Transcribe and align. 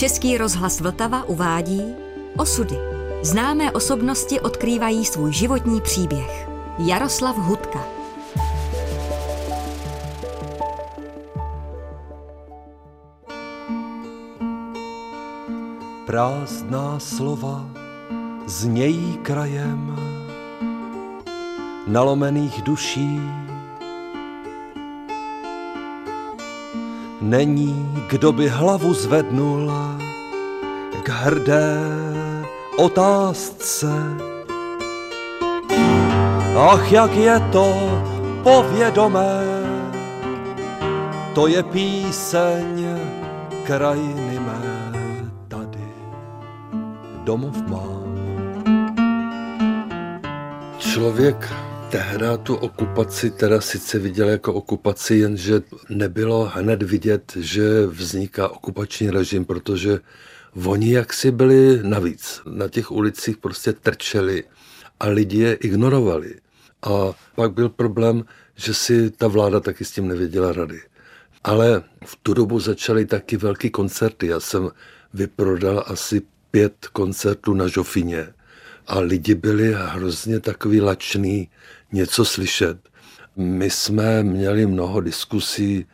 Český 0.00 0.38
rozhlas 0.38 0.80
Vltava 0.80 1.24
uvádí 1.24 1.82
Osudy. 2.36 2.76
Známé 3.22 3.72
osobnosti 3.72 4.40
odkrývají 4.40 5.04
svůj 5.04 5.32
životní 5.32 5.80
příběh. 5.80 6.48
Jaroslav 6.78 7.36
Hudka. 7.36 7.84
Prázdná 16.06 16.98
slova 16.98 17.70
znějí 18.46 19.18
krajem 19.22 19.96
nalomených 21.86 22.62
duší. 22.62 23.20
Není, 27.30 28.02
kdo 28.10 28.32
by 28.32 28.48
hlavu 28.48 28.94
zvednul 28.94 29.70
k 31.02 31.08
hrdé 31.08 31.78
otázce. 32.76 33.86
Ach, 36.58 36.92
jak 36.92 37.14
je 37.14 37.40
to 37.52 37.70
povědomé, 38.42 39.46
to 41.34 41.46
je 41.46 41.62
píseň 41.62 42.98
krajiny 43.62 44.38
mé 44.38 44.62
tady, 45.48 45.86
domov 47.24 47.54
má. 47.70 47.86
Člověk 50.78 51.69
tehda 51.90 52.36
tu 52.36 52.54
okupaci 52.54 53.30
teda 53.30 53.60
sice 53.60 53.98
viděl 53.98 54.28
jako 54.28 54.54
okupaci, 54.54 55.14
jenže 55.14 55.62
nebylo 55.88 56.50
hned 56.54 56.82
vidět, 56.82 57.32
že 57.36 57.86
vzniká 57.86 58.48
okupační 58.48 59.10
režim, 59.10 59.44
protože 59.44 59.98
oni 60.64 60.92
jaksi 60.92 61.30
byli 61.30 61.80
navíc. 61.82 62.40
Na 62.46 62.68
těch 62.68 62.90
ulicích 62.90 63.36
prostě 63.36 63.72
trčeli 63.72 64.44
a 65.00 65.06
lidi 65.08 65.38
je 65.38 65.54
ignorovali. 65.54 66.34
A 66.82 67.12
pak 67.34 67.52
byl 67.52 67.68
problém, 67.68 68.24
že 68.56 68.74
si 68.74 69.10
ta 69.10 69.28
vláda 69.28 69.60
taky 69.60 69.84
s 69.84 69.90
tím 69.90 70.08
nevěděla 70.08 70.52
rady. 70.52 70.80
Ale 71.44 71.82
v 72.04 72.18
tu 72.22 72.34
dobu 72.34 72.60
začaly 72.60 73.06
taky 73.06 73.36
velký 73.36 73.70
koncerty. 73.70 74.26
Já 74.26 74.40
jsem 74.40 74.70
vyprodal 75.14 75.84
asi 75.86 76.22
pět 76.50 76.86
koncertů 76.92 77.54
na 77.54 77.66
Žofině 77.66 78.32
a 78.90 78.98
lidi 79.00 79.34
byli 79.34 79.74
hrozně 79.76 80.40
takový 80.40 80.80
lační 80.80 81.48
něco 81.92 82.24
slyšet. 82.24 82.88
My 83.36 83.70
jsme 83.70 84.22
měli 84.22 84.66
mnoho 84.66 85.00
diskusí 85.00 85.86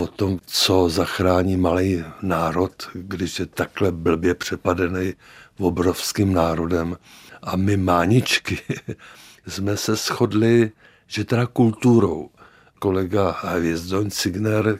o 0.00 0.06
tom, 0.06 0.38
co 0.46 0.88
zachrání 0.88 1.56
malý 1.56 2.04
národ, 2.22 2.90
když 2.94 3.38
je 3.38 3.46
takhle 3.46 3.92
blbě 3.92 4.34
přepadený 4.34 5.14
obrovským 5.58 6.32
národem. 6.32 6.96
A 7.42 7.56
my 7.56 7.76
máničky 7.76 8.58
jsme 9.48 9.76
se 9.76 9.96
shodli, 9.96 10.72
že 11.06 11.24
teda 11.24 11.46
kulturou. 11.46 12.30
Kolega 12.78 13.36
Hvězdoň 13.40 14.10
Signer, 14.10 14.78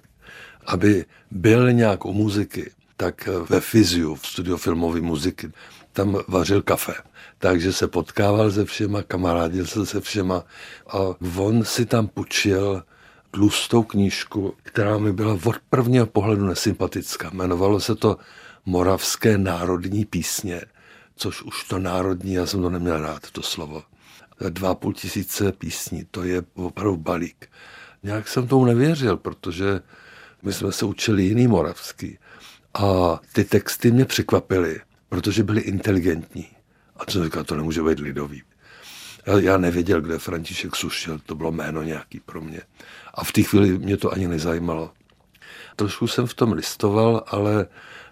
aby 0.66 1.04
byl 1.30 1.72
nějak 1.72 2.04
u 2.04 2.12
muziky, 2.12 2.70
tak 2.98 3.28
ve 3.48 3.60
Fyziu, 3.60 4.14
v 4.14 4.26
studiu 4.26 4.56
filmové 4.56 5.00
muziky, 5.00 5.52
tam 5.92 6.18
vařil 6.28 6.62
kafe 6.62 6.94
takže 7.38 7.72
se 7.72 7.88
potkával 7.88 8.50
se 8.50 8.64
všema, 8.64 9.02
kamarádil 9.02 9.66
se 9.66 9.86
se 9.86 10.00
všema 10.00 10.44
a 10.88 10.98
on 11.36 11.64
si 11.64 11.86
tam 11.86 12.08
půjčil 12.08 12.82
tlustou 13.30 13.82
knížku, 13.82 14.54
která 14.62 14.98
mi 14.98 15.12
byla 15.12 15.38
od 15.44 15.56
prvního 15.70 16.06
pohledu 16.06 16.46
nesympatická. 16.46 17.30
Jmenovalo 17.30 17.80
se 17.80 17.94
to 17.94 18.16
Moravské 18.66 19.38
národní 19.38 20.04
písně, 20.04 20.60
což 21.16 21.42
už 21.42 21.64
to 21.64 21.78
národní, 21.78 22.32
já 22.32 22.46
jsem 22.46 22.62
to 22.62 22.70
neměl 22.70 23.00
rád, 23.00 23.30
to 23.30 23.42
slovo. 23.42 23.82
Dva 24.48 24.74
půl 24.74 24.92
tisíce 24.92 25.52
písní, 25.52 26.04
to 26.10 26.22
je 26.22 26.42
opravdu 26.54 26.96
balík. 26.96 27.50
Nějak 28.02 28.28
jsem 28.28 28.48
tomu 28.48 28.64
nevěřil, 28.64 29.16
protože 29.16 29.80
my 30.42 30.52
jsme 30.52 30.72
se 30.72 30.84
učili 30.84 31.22
jiný 31.22 31.46
moravský. 31.46 32.18
A 32.74 33.20
ty 33.32 33.44
texty 33.44 33.90
mě 33.90 34.04
překvapily, 34.04 34.80
protože 35.08 35.42
byly 35.42 35.60
inteligentní. 35.60 36.48
A 36.96 37.04
co 37.04 37.24
říkal, 37.24 37.44
to 37.44 37.56
nemůže 37.56 37.82
být 37.82 37.98
lidový. 37.98 38.42
Já, 39.40 39.58
nevěděl, 39.58 40.00
kde 40.00 40.18
František 40.18 40.76
Sušil, 40.76 41.18
to 41.18 41.34
bylo 41.34 41.52
jméno 41.52 41.82
nějaký 41.82 42.20
pro 42.20 42.40
mě. 42.40 42.60
A 43.14 43.24
v 43.24 43.32
té 43.32 43.42
chvíli 43.42 43.78
mě 43.78 43.96
to 43.96 44.12
ani 44.12 44.28
nezajímalo. 44.28 44.92
Trošku 45.76 46.06
jsem 46.06 46.26
v 46.26 46.34
tom 46.34 46.52
listoval, 46.52 47.24
ale 47.26 47.66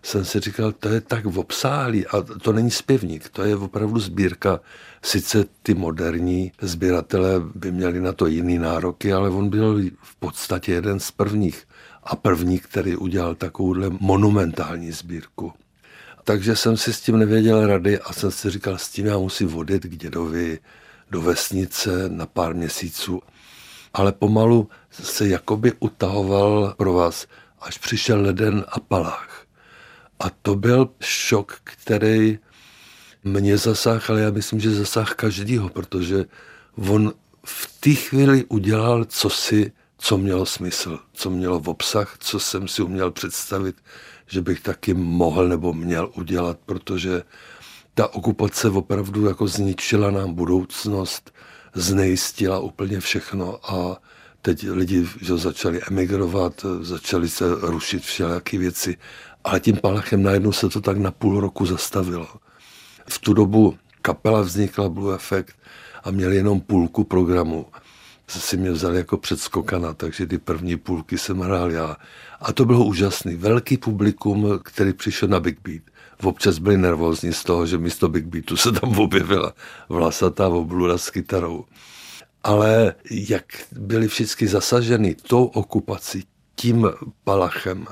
jsem 0.06 0.24
si 0.24 0.40
říkal, 0.40 0.72
to 0.72 0.88
je 0.88 1.00
tak 1.00 1.26
obsáhlý 1.26 2.06
a 2.06 2.22
to 2.22 2.52
není 2.52 2.70
zpěvník, 2.70 3.28
to 3.28 3.42
je 3.42 3.56
opravdu 3.56 4.00
sbírka. 4.00 4.60
Sice 5.02 5.44
ty 5.62 5.74
moderní 5.74 6.52
sběratelé 6.60 7.40
by 7.54 7.72
měli 7.72 8.00
na 8.00 8.12
to 8.12 8.26
jiný 8.26 8.58
nároky, 8.58 9.12
ale 9.12 9.30
on 9.30 9.48
byl 9.48 9.80
v 10.02 10.16
podstatě 10.16 10.72
jeden 10.72 11.00
z 11.00 11.10
prvních 11.10 11.68
a 12.02 12.16
první, 12.16 12.58
který 12.58 12.96
udělal 12.96 13.34
takovouhle 13.34 13.90
monumentální 14.00 14.92
sbírku. 14.92 15.52
Takže 16.24 16.56
jsem 16.56 16.76
si 16.76 16.92
s 16.92 17.00
tím 17.00 17.18
nevěděl 17.18 17.66
rady 17.66 18.00
a 18.00 18.12
jsem 18.12 18.30
si 18.30 18.50
říkal, 18.50 18.78
s 18.78 18.88
tím 18.88 19.06
já 19.06 19.18
musím 19.18 19.56
odjet 19.56 19.82
k 19.82 19.96
dědovi 19.96 20.58
do 21.10 21.22
vesnice 21.22 22.08
na 22.08 22.26
pár 22.26 22.54
měsíců. 22.54 23.20
Ale 23.94 24.12
pomalu 24.12 24.68
se 24.90 25.28
jakoby 25.28 25.72
utahoval 25.78 26.74
pro 26.76 26.92
vás, 26.92 27.26
až 27.60 27.78
přišel 27.78 28.22
leden 28.22 28.64
a 28.68 28.80
palách. 28.80 29.45
A 30.20 30.30
to 30.30 30.54
byl 30.54 30.88
šok, 31.00 31.58
který 31.64 32.38
mě 33.24 33.58
zasáhl, 33.58 34.00
ale 34.08 34.20
já 34.20 34.30
myslím, 34.30 34.60
že 34.60 34.70
zasáhl 34.70 35.14
každýho, 35.16 35.68
protože 35.68 36.24
on 36.90 37.12
v 37.44 37.80
té 37.80 37.94
chvíli 37.94 38.44
udělal 38.44 39.04
cosi, 39.04 39.72
co 39.98 40.18
mělo 40.18 40.46
smysl, 40.46 40.98
co 41.12 41.30
mělo 41.30 41.60
v 41.60 41.68
obsah, 41.68 42.16
co 42.20 42.40
jsem 42.40 42.68
si 42.68 42.82
uměl 42.82 43.10
představit, 43.10 43.76
že 44.26 44.42
bych 44.42 44.60
taky 44.60 44.94
mohl 44.94 45.48
nebo 45.48 45.72
měl 45.72 46.10
udělat, 46.14 46.58
protože 46.66 47.22
ta 47.94 48.14
okupace 48.14 48.70
opravdu 48.70 49.26
jako 49.26 49.46
zničila 49.46 50.10
nám 50.10 50.34
budoucnost, 50.34 51.34
znejistila 51.74 52.58
úplně 52.58 53.00
všechno 53.00 53.72
a 53.74 54.02
teď 54.42 54.66
lidi 54.70 55.08
že 55.20 55.36
začali 55.36 55.80
emigrovat, 55.90 56.66
začali 56.80 57.28
se 57.28 57.44
rušit 57.60 58.02
všelijaké 58.02 58.58
věci, 58.58 58.96
ale 59.46 59.60
tím 59.60 59.76
palachem 59.76 60.22
najednou 60.22 60.52
se 60.52 60.68
to 60.68 60.80
tak 60.80 60.96
na 60.98 61.10
půl 61.10 61.40
roku 61.40 61.66
zastavilo. 61.66 62.28
V 63.08 63.18
tu 63.18 63.34
dobu 63.34 63.76
kapela 64.02 64.40
vznikla 64.40 64.88
Blue 64.88 65.14
Effect 65.14 65.54
a 66.04 66.10
měli 66.10 66.36
jenom 66.36 66.60
půlku 66.60 67.04
programu 67.04 67.66
si 68.28 68.56
mě 68.56 68.70
vzali 68.70 68.96
jako 68.96 69.16
předskokana, 69.16 69.94
takže 69.94 70.26
ty 70.26 70.38
první 70.38 70.76
půlky 70.76 71.18
jsem 71.18 71.40
hrál 71.40 71.70
já. 71.70 71.96
A 72.40 72.52
to 72.52 72.64
bylo 72.64 72.84
úžasný. 72.84 73.36
Velký 73.36 73.76
publikum, 73.76 74.58
který 74.64 74.92
přišel 74.92 75.28
na 75.28 75.40
Big 75.40 75.58
Beat. 75.62 75.82
Občas 76.22 76.58
byli 76.58 76.78
nervózní 76.78 77.32
z 77.32 77.44
toho, 77.44 77.66
že 77.66 77.78
místo 77.78 78.08
Big 78.08 78.24
Beatu 78.24 78.56
se 78.56 78.72
tam 78.72 78.98
objevila 78.98 79.52
vlasatá 79.88 80.48
oblura 80.48 80.98
s 80.98 81.10
kytarou. 81.10 81.64
Ale 82.44 82.94
jak 83.10 83.44
byli 83.72 84.08
všichni 84.08 84.48
zasaženi 84.48 85.14
tou 85.14 85.44
okupací, 85.44 86.24
tím 86.56 86.90
palachem, 87.24 87.86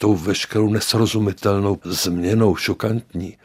tou 0.00 0.16
veškerou 0.16 0.68
nesrozumitelnou 0.68 1.78
změnou, 1.84 2.56
šokantní, 2.56 3.36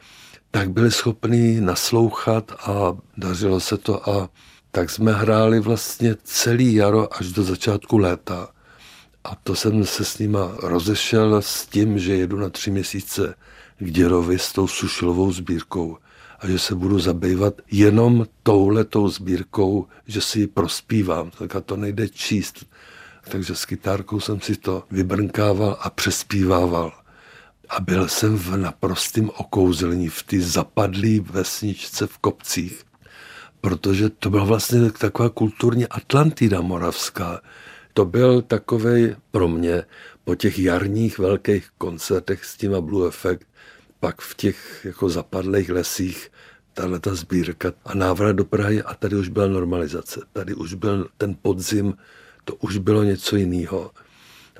tak 0.51 0.71
byli 0.71 0.91
schopni 0.91 1.61
naslouchat 1.61 2.51
a 2.51 2.97
dařilo 3.17 3.59
se 3.59 3.77
to 3.77 4.09
a 4.09 4.29
tak 4.71 4.89
jsme 4.89 5.11
hráli 5.11 5.59
vlastně 5.59 6.15
celý 6.23 6.73
jaro 6.73 7.17
až 7.17 7.31
do 7.31 7.44
začátku 7.44 7.97
léta. 7.97 8.50
A 9.24 9.35
to 9.35 9.56
jsem 9.56 9.85
se 9.85 10.06
s 10.06 10.18
nima 10.18 10.56
rozešel 10.59 11.41
s 11.41 11.65
tím, 11.65 12.00
že 12.00 12.15
jedu 12.15 12.39
na 12.39 12.50
tři 12.50 12.71
měsíce 12.71 13.35
k 13.80 13.91
Děrovi 13.91 14.39
s 14.39 14.53
tou 14.53 14.68
sušilovou 14.68 15.31
sbírkou 15.31 15.97
a 16.39 16.47
že 16.47 16.59
se 16.59 16.75
budu 16.75 17.00
zabývat 17.00 17.53
jenom 17.71 18.25
touhletou 18.44 19.07
sbírkou, 19.07 19.88
že 20.07 20.21
si 20.21 20.39
ji 20.39 20.47
prospívám. 20.47 21.31
Tak 21.38 21.56
a 21.56 21.62
to 21.62 21.75
nejde 21.75 22.09
číst. 22.09 22.65
Takže 23.30 23.56
s 23.56 23.66
kytárkou 23.66 24.19
jsem 24.19 24.42
si 24.42 24.56
to 24.56 24.83
vybrnkával 24.92 25.77
a 25.81 25.89
přespívával. 25.89 26.94
A 27.69 27.80
byl 27.80 28.07
jsem 28.07 28.38
v 28.38 28.57
naprostém 28.57 29.30
okouzlení 29.30 30.10
v 30.10 30.24
té 30.24 30.39
zapadlé 30.39 31.19
vesničce 31.19 32.07
v 32.07 32.18
kopcích 32.18 32.86
protože 33.66 34.10
to 34.10 34.30
byla 34.30 34.44
vlastně 34.44 34.92
taková 34.92 35.30
kulturní 35.30 35.88
Atlantida 35.88 36.62
moravská. 36.62 37.42
To 37.94 38.06
byl 38.06 38.42
takový 38.42 39.16
pro 39.31 39.48
mě 39.48 39.83
po 40.24 40.36
těch 40.36 40.60
jarních 40.60 41.19
velkých 41.19 41.69
koncertech 41.78 42.45
s 42.45 42.57
tím 42.57 42.75
a 42.75 42.81
Blue 42.81 43.07
Effect, 43.07 43.48
pak 44.00 44.21
v 44.21 44.36
těch 44.36 44.81
jako 44.86 45.10
zapadlých 45.10 45.69
lesích, 45.69 46.31
tahle 46.74 47.00
ta 47.00 47.16
sbírka 47.16 47.74
a 47.86 47.94
návrat 47.94 48.31
do 48.36 48.45
Prahy 48.45 48.83
a 48.83 48.94
tady 48.94 49.16
už 49.16 49.30
byla 49.30 49.48
normalizace. 49.48 50.21
Tady 50.33 50.54
už 50.54 50.74
byl 50.74 51.07
ten 51.18 51.36
podzim, 51.42 51.94
to 52.45 52.56
už 52.56 52.77
bylo 52.77 53.03
něco 53.03 53.36
jiného. 53.36 53.92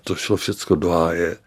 To 0.04 0.16
šlo 0.16 0.38
všechno 0.38 0.76
do 0.76 0.90
háje 0.90 1.38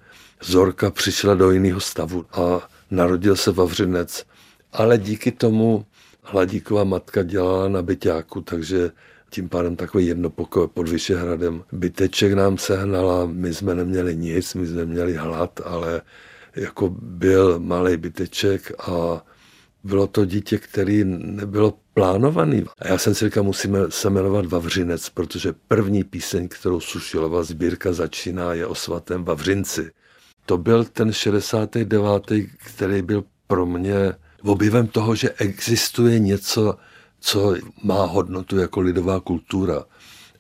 Zorka 0.43 0.91
přišla 0.91 1.35
do 1.35 1.51
jiného 1.51 1.81
stavu 1.81 2.27
a 2.33 2.69
narodil 2.91 3.37
se 3.37 3.53
Vavřinec. 3.53 4.25
Ale 4.73 4.99
díky 4.99 5.33
tomu 5.33 5.87
Hladíková 6.23 6.85
matka 6.85 7.23
dělala 7.23 7.69
na 7.69 7.83
byťáku, 7.83 8.41
takže 8.41 8.91
tím 9.31 9.49
pádem 9.49 9.77
takový 9.77 10.07
jednopokoj 10.07 10.69
pod 10.69 10.89
Vyšehradem. 10.89 11.65
Byteček 11.73 12.33
nám 12.33 12.59
sehnala, 12.59 13.27
my 13.27 13.55
jsme 13.55 13.75
neměli 13.75 14.17
nic, 14.17 14.55
my 14.55 14.67
jsme 14.67 14.85
měli 14.85 15.15
hlad, 15.15 15.61
ale 15.65 16.03
jako 16.57 16.89
byl 16.99 17.59
malý 17.59 17.97
byteček 17.97 18.73
a 18.79 19.25
bylo 19.85 20.07
to 20.07 20.25
dítě, 20.25 20.59
který 20.59 21.05
nebylo 21.05 21.79
plánovaný. 21.95 22.65
A 22.79 22.89
já 22.89 22.99
jsem 22.99 23.15
si 23.15 23.25
říkal, 23.25 23.45
musíme 23.45 23.79
se 23.89 24.11
jmenovat 24.11 24.47
Vavřinec, 24.47 25.09
protože 25.09 25.55
první 25.69 26.05
píseň, 26.05 26.49
kterou 26.49 26.81
Sušilova 26.81 27.43
sbírka 27.43 27.93
začíná, 27.93 28.55
je 28.55 28.67
o 28.67 28.75
svatém 28.75 29.25
Vavřinci. 29.25 29.91
To 30.47 30.59
byl 30.59 30.85
ten 30.85 31.13
69., 31.13 32.33
který 32.67 33.03
byl 33.03 33.25
pro 33.47 33.67
mě 33.67 34.15
objevem 34.45 34.87
toho, 34.87 35.15
že 35.15 35.31
existuje 35.31 36.19
něco, 36.19 36.75
co 37.21 37.55
má 37.83 38.05
hodnotu 38.05 38.59
jako 38.59 38.81
lidová 38.81 39.21
kultura. 39.21 39.85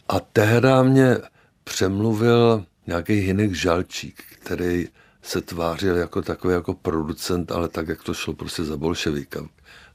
A 0.08 0.20
tehdy 0.20 0.68
mě 0.82 1.16
přemluvil 1.64 2.64
nějaký 2.86 3.12
Hinek 3.12 3.54
Žalčík, 3.54 4.22
který 4.38 4.88
se 5.28 5.40
tvářil 5.40 5.96
jako 5.96 6.22
takový 6.22 6.54
jako 6.54 6.74
producent, 6.74 7.52
ale 7.52 7.68
tak, 7.68 7.88
jak 7.88 8.02
to 8.02 8.14
šlo 8.14 8.34
prostě 8.34 8.64
za 8.64 8.76
bolševika. 8.76 9.40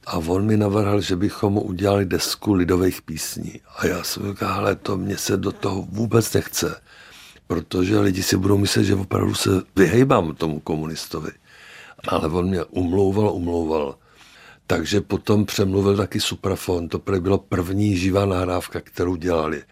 A 0.06 0.16
on 0.16 0.46
mi 0.46 0.56
navrhl, 0.56 1.00
že 1.00 1.16
bychom 1.16 1.52
mu 1.52 1.60
udělali 1.60 2.04
desku 2.04 2.54
lidových 2.54 3.02
písní. 3.02 3.60
A 3.76 3.86
já 3.86 4.04
jsem 4.04 4.30
říkal, 4.30 4.52
ale 4.52 4.76
to 4.76 4.96
mě 4.96 5.16
se 5.16 5.36
do 5.36 5.52
toho 5.52 5.82
vůbec 5.82 6.32
nechce, 6.32 6.80
protože 7.46 8.00
lidi 8.00 8.22
si 8.22 8.36
budou 8.36 8.58
myslet, 8.58 8.84
že 8.84 8.94
opravdu 8.94 9.34
se 9.34 9.50
vyhejbám 9.76 10.34
tomu 10.34 10.60
komunistovi. 10.60 11.30
Ale 12.08 12.28
on 12.28 12.48
mě 12.48 12.64
umlouval, 12.64 13.32
umlouval. 13.32 13.98
Takže 14.66 15.00
potom 15.00 15.46
přemluvil 15.46 15.96
taky 15.96 16.20
Suprafon. 16.20 16.88
To 16.88 16.98
bylo 16.98 17.38
první 17.38 17.96
živá 17.96 18.26
nahrávka, 18.26 18.80
kterou 18.80 19.16
dělali. 19.16 19.62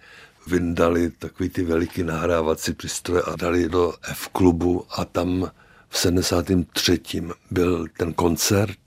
Vyndali 0.46 1.10
takový 1.10 1.48
ty 1.48 1.64
veliký 1.64 2.02
nahrávací 2.02 2.72
přístroje 2.72 3.22
a 3.22 3.36
dali 3.36 3.68
do 3.68 3.94
F-klubu 4.02 4.84
a 4.90 5.04
tam 5.04 5.50
v 5.88 5.98
73. 5.98 7.00
byl 7.50 7.86
ten 7.96 8.12
koncert 8.12 8.78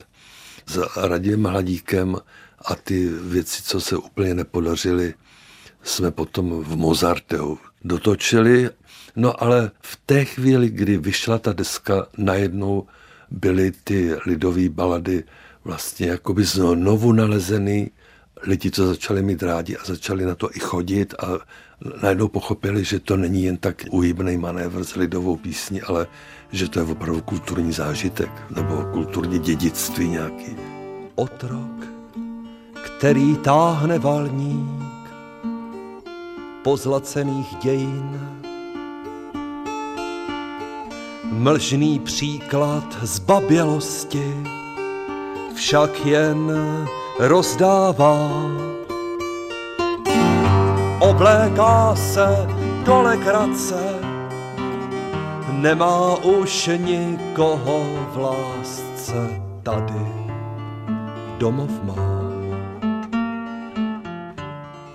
s 0.65 0.89
Radiem 0.97 1.43
Hladíkem 1.43 2.17
a 2.65 2.75
ty 2.75 3.09
věci, 3.09 3.63
co 3.63 3.81
se 3.81 3.97
úplně 3.97 4.33
nepodařily, 4.33 5.13
jsme 5.83 6.11
potom 6.11 6.63
v 6.63 6.75
Mozarteu 6.75 7.57
dotočili. 7.83 8.69
No 9.15 9.43
ale 9.43 9.71
v 9.81 9.99
té 10.05 10.25
chvíli, 10.25 10.69
kdy 10.69 10.97
vyšla 10.97 11.37
ta 11.37 11.53
deska, 11.53 12.07
najednou 12.17 12.87
byly 13.31 13.71
ty 13.83 14.15
lidové 14.25 14.69
balady 14.69 15.23
vlastně 15.63 16.07
jakoby 16.07 16.43
znovu 16.43 17.11
nalezený, 17.11 17.91
lidi 18.41 18.71
to 18.71 18.87
začali 18.87 19.21
mít 19.21 19.43
rádi 19.43 19.77
a 19.77 19.85
začali 19.85 20.25
na 20.25 20.35
to 20.35 20.49
i 20.55 20.59
chodit 20.59 21.13
a 21.19 21.27
najednou 22.01 22.27
pochopili, 22.27 22.83
že 22.83 22.99
to 22.99 23.17
není 23.17 23.43
jen 23.43 23.57
tak 23.57 23.83
uhybný 23.91 24.37
manévr 24.37 24.83
s 24.83 24.95
lidovou 24.95 25.35
písní, 25.35 25.81
ale 25.81 26.07
že 26.51 26.69
to 26.69 26.79
je 26.79 26.85
opravdu 26.85 27.21
kulturní 27.21 27.71
zážitek 27.71 28.31
nebo 28.55 28.85
kulturní 28.91 29.39
dědictví 29.39 30.09
nějaký. 30.09 30.55
Otrok, 31.15 31.87
který 32.85 33.37
táhne 33.37 33.99
valník 33.99 34.85
pozlacených 36.63 37.55
dějin, 37.55 38.19
mlžný 41.23 41.99
příklad 41.99 42.97
zbabělosti, 43.01 44.33
však 45.55 46.05
jen 46.05 46.51
rozdává. 47.19 48.29
Obléká 50.99 51.95
se 51.95 52.47
do 52.85 53.01
legrace, 53.01 53.99
nemá 55.51 56.15
už 56.15 56.69
nikoho 56.77 58.07
v 58.13 58.17
lásce 58.17 59.41
tady. 59.63 60.25
Domov 61.37 61.83
má. 61.83 62.15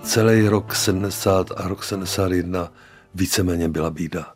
Celý 0.03 0.47
rok 0.47 0.75
70 0.75 1.51
a 1.57 1.67
rok 1.67 1.83
71 1.83 2.71
víceméně 3.15 3.69
byla 3.69 3.89
bída. 3.89 4.33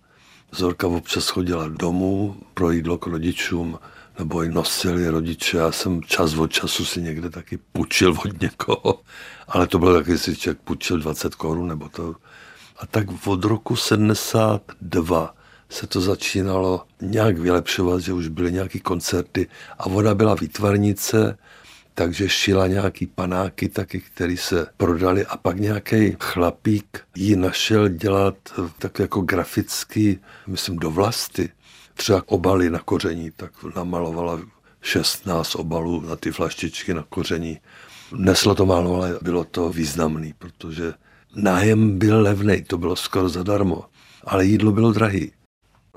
Zorka 0.51 0.87
občas 0.87 1.27
chodila 1.27 1.67
domů 1.67 2.35
pro 2.53 2.71
jídlo 2.71 2.97
k 2.97 3.07
rodičům, 3.07 3.79
nebo 4.19 4.43
i 4.43 4.49
nosili 4.49 5.09
rodiče. 5.09 5.57
Já 5.57 5.71
jsem 5.71 6.03
čas 6.03 6.33
od 6.33 6.51
času 6.51 6.85
si 6.85 7.01
někde 7.01 7.29
taky 7.29 7.57
půjčil 7.57 8.11
od 8.11 8.41
někoho, 8.41 9.01
ale 9.47 9.67
to 9.67 9.79
bylo 9.79 9.93
taky, 9.93 10.17
si 10.17 10.35
člověk 10.35 10.59
půjčil 10.59 10.99
20 10.99 11.35
korun 11.35 11.67
nebo 11.67 11.89
to. 11.89 12.15
A 12.79 12.85
tak 12.85 13.07
od 13.27 13.45
roku 13.45 13.75
72 13.75 15.35
se 15.69 15.87
to 15.87 16.01
začínalo 16.01 16.85
nějak 17.01 17.37
vylepšovat, 17.37 18.01
že 18.01 18.13
už 18.13 18.27
byly 18.27 18.51
nějaké 18.51 18.79
koncerty 18.79 19.47
a 19.79 19.85
ona 19.85 20.15
byla 20.15 20.35
výtvarnice, 20.35 21.37
takže 21.93 22.29
šila 22.29 22.67
nějaký 22.67 23.07
panáky 23.07 23.69
taky, 23.69 23.99
který 23.99 24.37
se 24.37 24.67
prodali 24.77 25.25
a 25.25 25.37
pak 25.37 25.59
nějaký 25.59 26.15
chlapík 26.19 27.01
ji 27.15 27.35
našel 27.35 27.87
dělat 27.87 28.35
tak 28.79 28.99
jako 28.99 29.21
graficky, 29.21 30.19
myslím, 30.47 30.77
do 30.77 30.91
vlasti 30.91 31.49
třeba 31.95 32.23
obaly 32.25 32.69
na 32.69 32.79
koření, 32.79 33.31
tak 33.31 33.51
namalovala 33.75 34.39
16 34.81 35.55
obalů 35.55 36.01
na 36.01 36.15
ty 36.15 36.31
flaštičky 36.31 36.93
na 36.93 37.05
koření. 37.09 37.59
Neslo 38.13 38.55
to 38.55 38.65
málo, 38.65 38.95
ale 38.95 39.19
bylo 39.21 39.43
to 39.43 39.69
významný, 39.69 40.33
protože 40.37 40.93
nájem 41.35 41.99
byl 41.99 42.21
levný, 42.21 42.63
to 42.63 42.77
bylo 42.77 42.95
skoro 42.95 43.29
zadarmo, 43.29 43.85
ale 44.23 44.45
jídlo 44.45 44.71
bylo 44.71 44.91
drahý. 44.91 45.31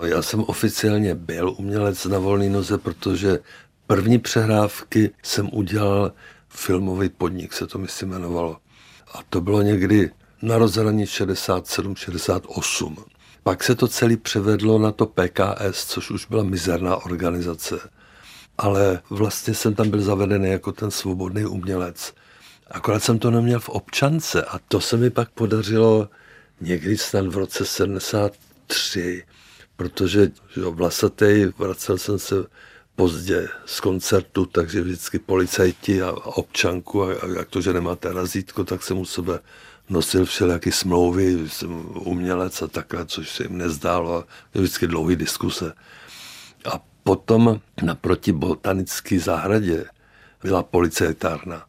Já 0.05 0.23
jsem 0.23 0.41
oficiálně 0.41 1.15
byl 1.15 1.55
umělec 1.59 2.05
na 2.05 2.19
volné 2.19 2.51
noze, 2.51 2.79
protože 2.79 3.39
první 3.87 4.19
přehrávky 4.19 5.11
jsem 5.23 5.49
udělal 5.53 6.13
filmový 6.49 7.09
podnik, 7.09 7.53
se 7.53 7.67
to 7.67 7.79
myslím 7.79 8.09
jmenovalo. 8.09 8.57
A 9.15 9.19
to 9.31 9.41
bylo 9.41 9.63
někdy 9.63 10.11
na 10.43 10.59
rozhraní 10.59 11.05
67-68. 11.05 12.97
Pak 13.43 13.65
se 13.65 13.75
to 13.75 13.89
celé 13.89 14.17
převedlo 14.17 14.79
na 14.79 14.93
to 14.93 15.07
PKS, 15.07 15.87
což 15.87 16.11
už 16.11 16.27
byla 16.27 16.43
mizerná 16.43 16.97
organizace. 16.97 17.91
Ale 18.59 19.01
vlastně 19.11 19.55
jsem 19.55 19.75
tam 19.75 19.91
byl 19.91 20.01
zavedený 20.01 20.51
jako 20.51 20.73
ten 20.73 20.91
svobodný 20.91 21.45
umělec. 21.45 22.15
Akorát 22.71 23.03
jsem 23.03 23.19
to 23.19 23.31
neměl 23.31 23.61
v 23.61 23.69
občance 23.69 24.43
a 24.43 24.59
to 24.69 24.81
se 24.81 24.97
mi 24.97 25.11
pak 25.11 25.31
podařilo 25.31 26.09
někdy 26.61 26.99
snad 26.99 27.27
v 27.27 27.37
roce 27.37 27.65
73, 27.65 29.25
protože 29.77 30.31
jo, 30.57 30.73
vlasatej, 30.73 31.53
vracel 31.59 31.99
jsem 31.99 32.19
se 32.19 32.35
pozdě 32.97 33.49
z 33.67 33.81
koncertu, 33.81 34.47
takže 34.47 34.81
vždycky 34.81 35.19
policajti 35.19 36.03
a 36.03 36.13
občanku 36.13 37.03
a, 37.03 37.07
a 37.07 37.27
jak 37.37 37.49
to, 37.49 37.61
že 37.61 37.73
nemáte 37.73 38.13
razítko, 38.13 38.65
tak 38.65 38.83
jsem 38.83 38.99
u 38.99 39.05
sebe 39.05 39.41
nosil 39.91 40.25
všelijaké 40.25 40.73
smlouvy, 40.73 41.49
jsem 41.49 41.85
umělec 41.95 42.63
a 42.63 42.67
takhle, 42.67 43.07
což 43.07 43.31
se 43.31 43.43
jim 43.43 43.59
nezdálo. 43.59 44.25
Vždycky 44.55 44.87
dlouhý 44.87 45.17
diskuse. 45.17 45.73
A 46.73 46.81
potom 47.03 47.61
naproti 47.83 48.33
botanické 48.33 49.21
zahradě 49.21 49.85
byla 50.43 50.63
policajtárna. 50.63 51.67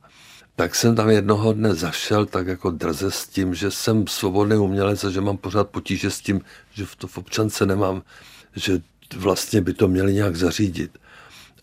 Tak 0.55 0.75
jsem 0.75 0.95
tam 0.95 1.09
jednoho 1.09 1.53
dne 1.53 1.73
zašel 1.73 2.25
tak 2.25 2.47
jako 2.47 2.69
drze 2.71 3.11
s 3.11 3.27
tím, 3.27 3.55
že 3.55 3.71
jsem 3.71 4.07
svobodný 4.07 4.57
umělec 4.57 5.03
a 5.03 5.09
že 5.09 5.21
mám 5.21 5.37
pořád 5.37 5.69
potíže 5.69 6.11
s 6.11 6.19
tím, 6.19 6.41
že 6.73 6.85
v 6.85 6.95
to 6.95 7.07
v 7.07 7.17
občance 7.17 7.65
nemám, 7.65 8.01
že 8.55 8.81
vlastně 9.15 9.61
by 9.61 9.73
to 9.73 9.87
měli 9.87 10.13
nějak 10.13 10.35
zařídit. 10.35 10.97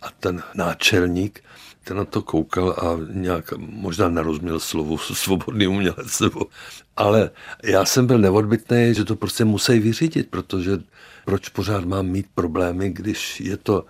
A 0.03 0.11
ten 0.21 0.43
náčelník 0.55 1.43
ten 1.87 1.97
na 1.97 2.05
to 2.05 2.23
koukal 2.23 2.71
a 2.71 2.99
nějak 3.13 3.53
možná 3.57 4.09
nerozuměl 4.09 4.61
slovu 4.61 4.99
svobodný 5.15 5.67
umělec, 5.67 6.21
nebo, 6.21 6.47
ale 6.97 7.31
já 7.65 7.85
jsem 7.85 8.07
byl 8.07 8.19
neodbitný, 8.19 8.95
že 8.95 9.05
to 9.05 9.17
prostě 9.17 9.45
musí 9.45 9.79
vyřídit, 9.79 10.31
protože 10.31 10.79
proč 11.25 11.49
pořád 11.49 11.85
mám 11.85 12.07
mít 12.07 12.27
problémy, 12.35 12.91
když 12.91 13.41
je 13.41 13.57
to 13.57 13.87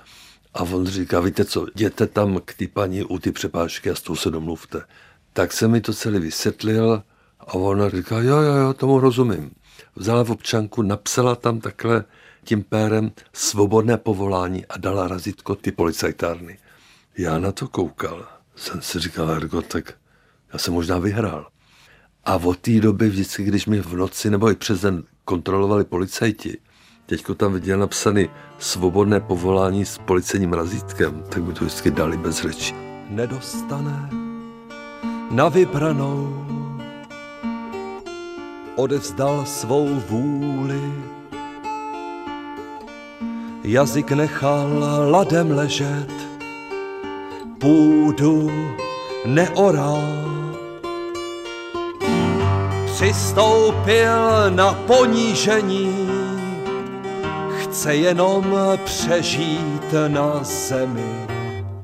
a 0.55 0.63
on 0.63 0.87
říká, 0.87 1.21
víte 1.21 1.45
co, 1.45 1.67
jděte 1.75 2.07
tam 2.07 2.41
k 2.45 2.55
té 2.55 2.67
paní 2.69 3.03
u 3.03 3.19
ty 3.19 3.33
přepážky 3.33 3.91
a 3.91 3.95
s 3.95 4.01
tou 4.01 4.17
se 4.17 4.31
domluvte. 4.31 4.83
Tak 5.33 5.53
se 5.53 5.69
mi 5.69 5.81
to 5.81 5.93
celý 5.93 6.19
vysvětlil 6.19 7.03
a 7.41 7.55
ona 7.55 7.89
říká, 7.89 8.19
jo, 8.19 8.37
jo, 8.37 8.55
jo, 8.55 8.75
tomu 8.75 9.01
rozumím. 9.01 9.51
Vzala 9.97 10.25
v 10.25 10.31
občanku, 10.31 10.83
napsala 10.83 11.35
tam 11.35 11.61
takhle 11.61 12.05
tím 12.47 12.63
pérem 12.63 13.13
svobodné 13.33 13.97
povolání 13.97 14.67
a 14.67 14.79
dala 14.79 15.09
razítko 15.09 15.55
ty 15.55 15.73
policajtárny. 15.73 16.59
Já 17.19 17.39
na 17.39 17.53
to 17.53 17.69
koukal, 17.69 18.27
jsem 18.57 18.83
si 18.83 18.99
říkal, 19.01 19.31
Ergo, 19.31 19.63
tak 19.63 19.95
já 20.53 20.59
jsem 20.59 20.75
možná 20.75 20.99
vyhrál. 20.99 21.47
A 22.25 22.37
od 22.37 22.59
té 22.59 22.81
doby 22.81 23.09
vždycky, 23.09 23.45
když 23.45 23.67
mi 23.67 23.81
v 23.81 23.97
noci 23.97 24.31
nebo 24.31 24.51
i 24.51 24.55
přes 24.55 24.81
den 24.81 25.03
kontrolovali 25.25 25.85
policajti, 25.85 26.59
teďko 27.07 27.35
tam 27.35 27.53
viděl 27.53 27.79
napsaný 27.79 28.29
svobodné 28.59 29.21
povolání 29.21 29.85
s 29.85 29.99
policejním 29.99 30.53
razítkem, 30.53 31.25
tak 31.29 31.43
by 31.43 31.53
to 31.53 31.65
vždycky 31.65 31.91
dali 31.91 32.17
bez 32.17 32.43
řeči. 32.43 32.75
Nedostane 33.09 34.11
na 35.31 35.49
vybranou 35.49 36.47
odevzdal 38.77 39.47
svou 39.47 40.01
vůli. 40.09 41.16
Jazyk 43.67 44.13
nechal 44.13 44.69
ladem 45.11 45.51
ležet, 45.51 46.13
půdu 47.59 48.51
neorál. 49.25 50.03
Přistoupil 52.87 54.51
na 54.51 54.73
ponížení, 54.75 56.09
chce 57.59 57.95
jenom 57.95 58.57
přežít 58.85 59.95
na 60.09 60.41
zemi. 60.43 61.27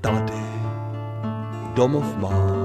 Tady 0.01 0.43
domov 1.75 2.17
má 2.17 2.63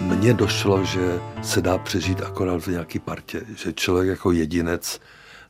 mně 0.00 0.34
došlo, 0.34 0.84
že 0.84 1.20
se 1.42 1.60
dá 1.60 1.78
přežít 1.78 2.22
akorát 2.22 2.62
v 2.62 2.66
nějaký 2.66 2.98
partě, 2.98 3.40
že 3.56 3.72
člověk 3.72 4.08
jako 4.08 4.32
jedinec 4.32 5.00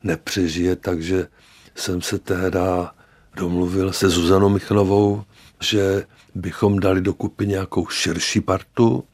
nepřežije, 0.05 0.77
takže 0.77 1.27
jsem 1.75 2.03
se 2.03 2.19
tehda 2.19 2.95
domluvil 3.37 3.93
se 3.93 4.09
Zuzanou 4.09 4.49
Michnovou, 4.49 5.25
že 5.61 6.07
bychom 6.35 6.81
dali 6.81 7.01
dokupy 7.01 7.47
nějakou 7.47 7.87
širší 7.87 8.41
partu, 8.41 9.05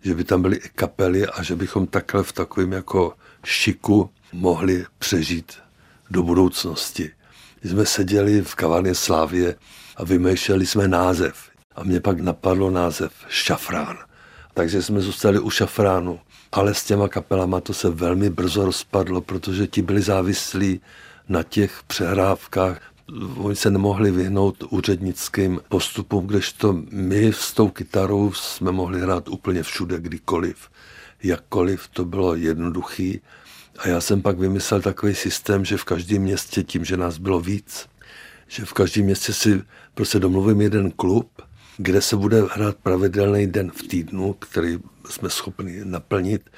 že 0.00 0.14
by 0.14 0.24
tam 0.24 0.42
byly 0.42 0.56
i 0.56 0.68
kapely 0.68 1.26
a 1.26 1.42
že 1.42 1.56
bychom 1.56 1.86
takhle 1.86 2.22
v 2.22 2.32
takovém 2.32 2.72
jako 2.72 3.14
šiku 3.44 4.10
mohli 4.32 4.84
přežít 4.98 5.52
do 6.10 6.22
budoucnosti. 6.22 7.10
My 7.64 7.70
jsme 7.70 7.86
seděli 7.86 8.42
v 8.42 8.54
kavárně 8.54 8.94
Slávě 8.94 9.54
a 9.96 10.04
vymýšleli 10.04 10.66
jsme 10.66 10.88
název. 10.88 11.50
A 11.74 11.84
mě 11.84 12.00
pak 12.00 12.20
napadlo 12.20 12.70
název 12.70 13.12
Šafrán 13.28 14.08
takže 14.58 14.82
jsme 14.82 15.00
zůstali 15.00 15.38
u 15.38 15.50
šafránu. 15.50 16.20
Ale 16.52 16.74
s 16.74 16.84
těma 16.84 17.08
kapelama 17.08 17.60
to 17.60 17.74
se 17.74 17.90
velmi 17.90 18.30
brzo 18.30 18.64
rozpadlo, 18.64 19.20
protože 19.20 19.66
ti 19.66 19.82
byli 19.82 20.02
závislí 20.02 20.80
na 21.28 21.42
těch 21.42 21.82
přehrávkách. 21.86 22.80
Oni 23.36 23.56
se 23.56 23.70
nemohli 23.70 24.10
vyhnout 24.10 24.64
úřednickým 24.70 25.60
postupům, 25.68 26.26
kdežto 26.26 26.82
my 26.90 27.32
s 27.32 27.52
tou 27.52 27.68
kytarou 27.68 28.32
jsme 28.32 28.72
mohli 28.72 29.00
hrát 29.00 29.28
úplně 29.28 29.62
všude, 29.62 30.00
kdykoliv. 30.00 30.68
Jakkoliv 31.22 31.88
to 31.88 32.04
bylo 32.04 32.34
jednoduchý. 32.34 33.20
A 33.78 33.88
já 33.88 34.00
jsem 34.00 34.22
pak 34.22 34.38
vymyslel 34.38 34.80
takový 34.80 35.14
systém, 35.14 35.64
že 35.64 35.76
v 35.76 35.84
každém 35.84 36.22
městě, 36.22 36.62
tím, 36.62 36.84
že 36.84 36.96
nás 36.96 37.18
bylo 37.18 37.40
víc, 37.40 37.88
že 38.48 38.64
v 38.64 38.72
každém 38.72 39.04
městě 39.04 39.32
si 39.32 39.62
prostě 39.94 40.18
domluvím 40.18 40.60
jeden 40.60 40.90
klub 40.90 41.28
kde 41.78 42.02
se 42.02 42.16
bude 42.16 42.42
hrát 42.42 42.76
pravidelný 42.76 43.46
den 43.46 43.70
v 43.70 43.82
týdnu, 43.82 44.32
který 44.32 44.78
jsme 45.10 45.30
schopni 45.30 45.80
naplnit. 45.84 46.50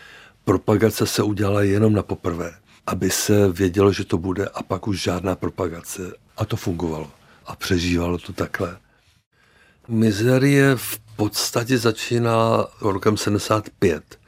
Propagace 0.45 1.07
se 1.07 1.23
udělala 1.23 1.63
jenom 1.63 1.93
na 1.93 2.03
poprvé, 2.03 2.53
aby 2.87 3.11
se 3.11 3.49
vědělo, 3.53 3.93
že 3.93 4.05
to 4.05 4.19
bude 4.19 4.47
a 4.47 4.63
pak 4.63 4.89
už 4.89 5.03
žádná 5.03 5.35
propagace. 5.37 6.03
A 6.37 6.45
to 6.45 6.57
fungovalo. 6.57 7.11
A 7.47 7.57
přežívalo 7.57 8.19
to 8.19 8.33
takhle. 8.33 8.79
Mizerie 9.89 10.77
v 10.77 10.99
podstatě 11.17 11.79
začíná 11.79 12.67
rokem 12.81 13.17
75, 13.17 14.20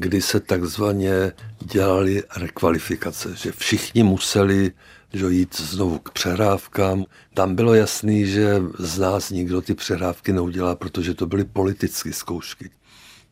kdy 0.00 0.22
se 0.22 0.40
takzvaně 0.40 1.32
dělali 1.60 2.22
rekvalifikace, 2.36 3.36
že 3.36 3.52
všichni 3.52 4.02
museli 4.02 4.72
že 5.12 5.26
jít 5.26 5.60
znovu 5.60 5.98
k 5.98 6.10
přehrávkám. 6.10 7.04
Tam 7.34 7.54
bylo 7.54 7.74
jasný, 7.74 8.26
že 8.26 8.62
z 8.78 8.98
nás 8.98 9.30
nikdo 9.30 9.60
ty 9.60 9.74
přehrávky 9.74 10.32
neudělá, 10.32 10.74
protože 10.74 11.14
to 11.14 11.26
byly 11.26 11.44
politické 11.44 12.12
zkoušky. 12.12 12.70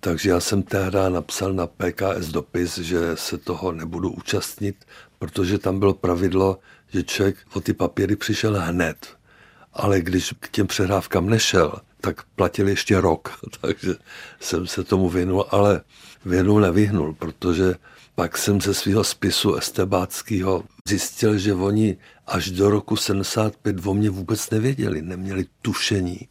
Takže 0.00 0.30
já 0.30 0.40
jsem 0.40 0.62
tehdy 0.62 0.98
napsal 1.08 1.52
na 1.52 1.66
PKS 1.66 2.28
dopis, 2.28 2.78
že 2.78 2.98
se 3.14 3.38
toho 3.38 3.72
nebudu 3.72 4.10
účastnit, 4.10 4.76
protože 5.18 5.58
tam 5.58 5.78
bylo 5.78 5.94
pravidlo, 5.94 6.58
že 6.88 7.02
člověk 7.02 7.36
o 7.54 7.60
ty 7.60 7.72
papíry 7.72 8.16
přišel 8.16 8.60
hned. 8.60 9.06
Ale 9.72 10.00
když 10.00 10.34
k 10.40 10.48
těm 10.48 10.66
přehrávkám 10.66 11.30
nešel, 11.30 11.80
tak 12.06 12.22
platil 12.22 12.68
ještě 12.68 13.00
rok. 13.00 13.38
Takže 13.60 13.94
jsem 14.40 14.66
se 14.66 14.84
tomu 14.84 15.08
věnul, 15.08 15.46
ale 15.50 15.80
věnul 16.24 16.60
nevyhnul, 16.60 17.14
protože 17.18 17.74
pak 18.14 18.38
jsem 18.38 18.60
ze 18.60 18.74
svého 18.74 19.04
spisu 19.04 19.54
estebáckého 19.54 20.64
zjistil, 20.88 21.38
že 21.38 21.54
oni 21.54 21.96
až 22.26 22.50
do 22.50 22.70
roku 22.70 22.96
75 22.96 23.86
o 23.86 23.94
mě 23.94 24.10
vůbec 24.10 24.50
nevěděli, 24.50 25.02
neměli 25.02 25.46
tušení. 25.62 26.28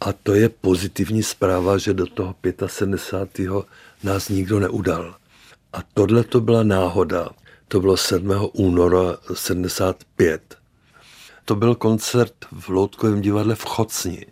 A 0.00 0.12
to 0.12 0.34
je 0.34 0.48
pozitivní 0.48 1.22
zpráva, 1.22 1.78
že 1.78 1.94
do 1.94 2.06
toho 2.06 2.34
75. 2.66 3.50
nás 4.02 4.28
nikdo 4.28 4.60
neudal. 4.60 5.16
A 5.72 5.78
tohle 5.94 6.24
to 6.24 6.40
byla 6.40 6.62
náhoda. 6.62 7.28
To 7.68 7.80
bylo 7.80 7.96
7. 7.96 8.50
února 8.52 9.16
75. 9.34 10.58
To 11.44 11.56
byl 11.56 11.74
koncert 11.74 12.34
v 12.52 12.68
Loutkovém 12.68 13.20
divadle 13.20 13.54
v 13.54 13.64
Chocni. 13.64 14.26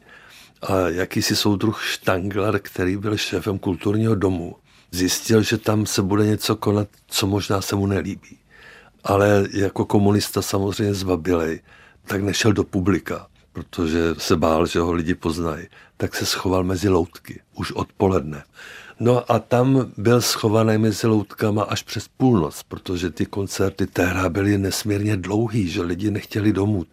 A 0.68 0.88
jakýsi 0.88 1.36
soudruh 1.36 1.84
Štangler, 1.84 2.58
který 2.58 2.96
byl 2.96 3.16
šéfem 3.16 3.58
kulturního 3.58 4.14
domu, 4.14 4.56
zjistil, 4.90 5.42
že 5.42 5.58
tam 5.58 5.86
se 5.86 6.02
bude 6.02 6.26
něco 6.26 6.56
konat, 6.56 6.88
co 7.06 7.26
možná 7.26 7.60
se 7.60 7.76
mu 7.76 7.86
nelíbí. 7.86 8.38
Ale 9.04 9.46
jako 9.52 9.84
komunista 9.84 10.42
samozřejmě 10.42 10.94
zvabilej, 10.94 11.60
tak 12.06 12.22
nešel 12.22 12.52
do 12.52 12.64
publika, 12.64 13.26
protože 13.52 14.14
se 14.18 14.36
bál, 14.36 14.66
že 14.66 14.80
ho 14.80 14.92
lidi 14.92 15.14
poznají. 15.14 15.66
Tak 15.96 16.14
se 16.14 16.26
schoval 16.26 16.64
mezi 16.64 16.88
loutky, 16.88 17.40
už 17.54 17.72
odpoledne. 17.72 18.42
No 19.00 19.32
a 19.32 19.38
tam 19.38 19.92
byl 19.96 20.20
schovaný 20.20 20.78
mezi 20.78 21.06
loutkama 21.06 21.62
až 21.62 21.82
přes 21.82 22.08
půlnoc, 22.08 22.62
protože 22.62 23.10
ty 23.10 23.26
koncerty 23.26 23.86
tehdy 23.86 24.28
byly 24.28 24.58
nesmírně 24.58 25.16
dlouhý, 25.16 25.68
že 25.68 25.82
lidi 25.82 26.10
nechtěli 26.10 26.52
domů. 26.52 26.86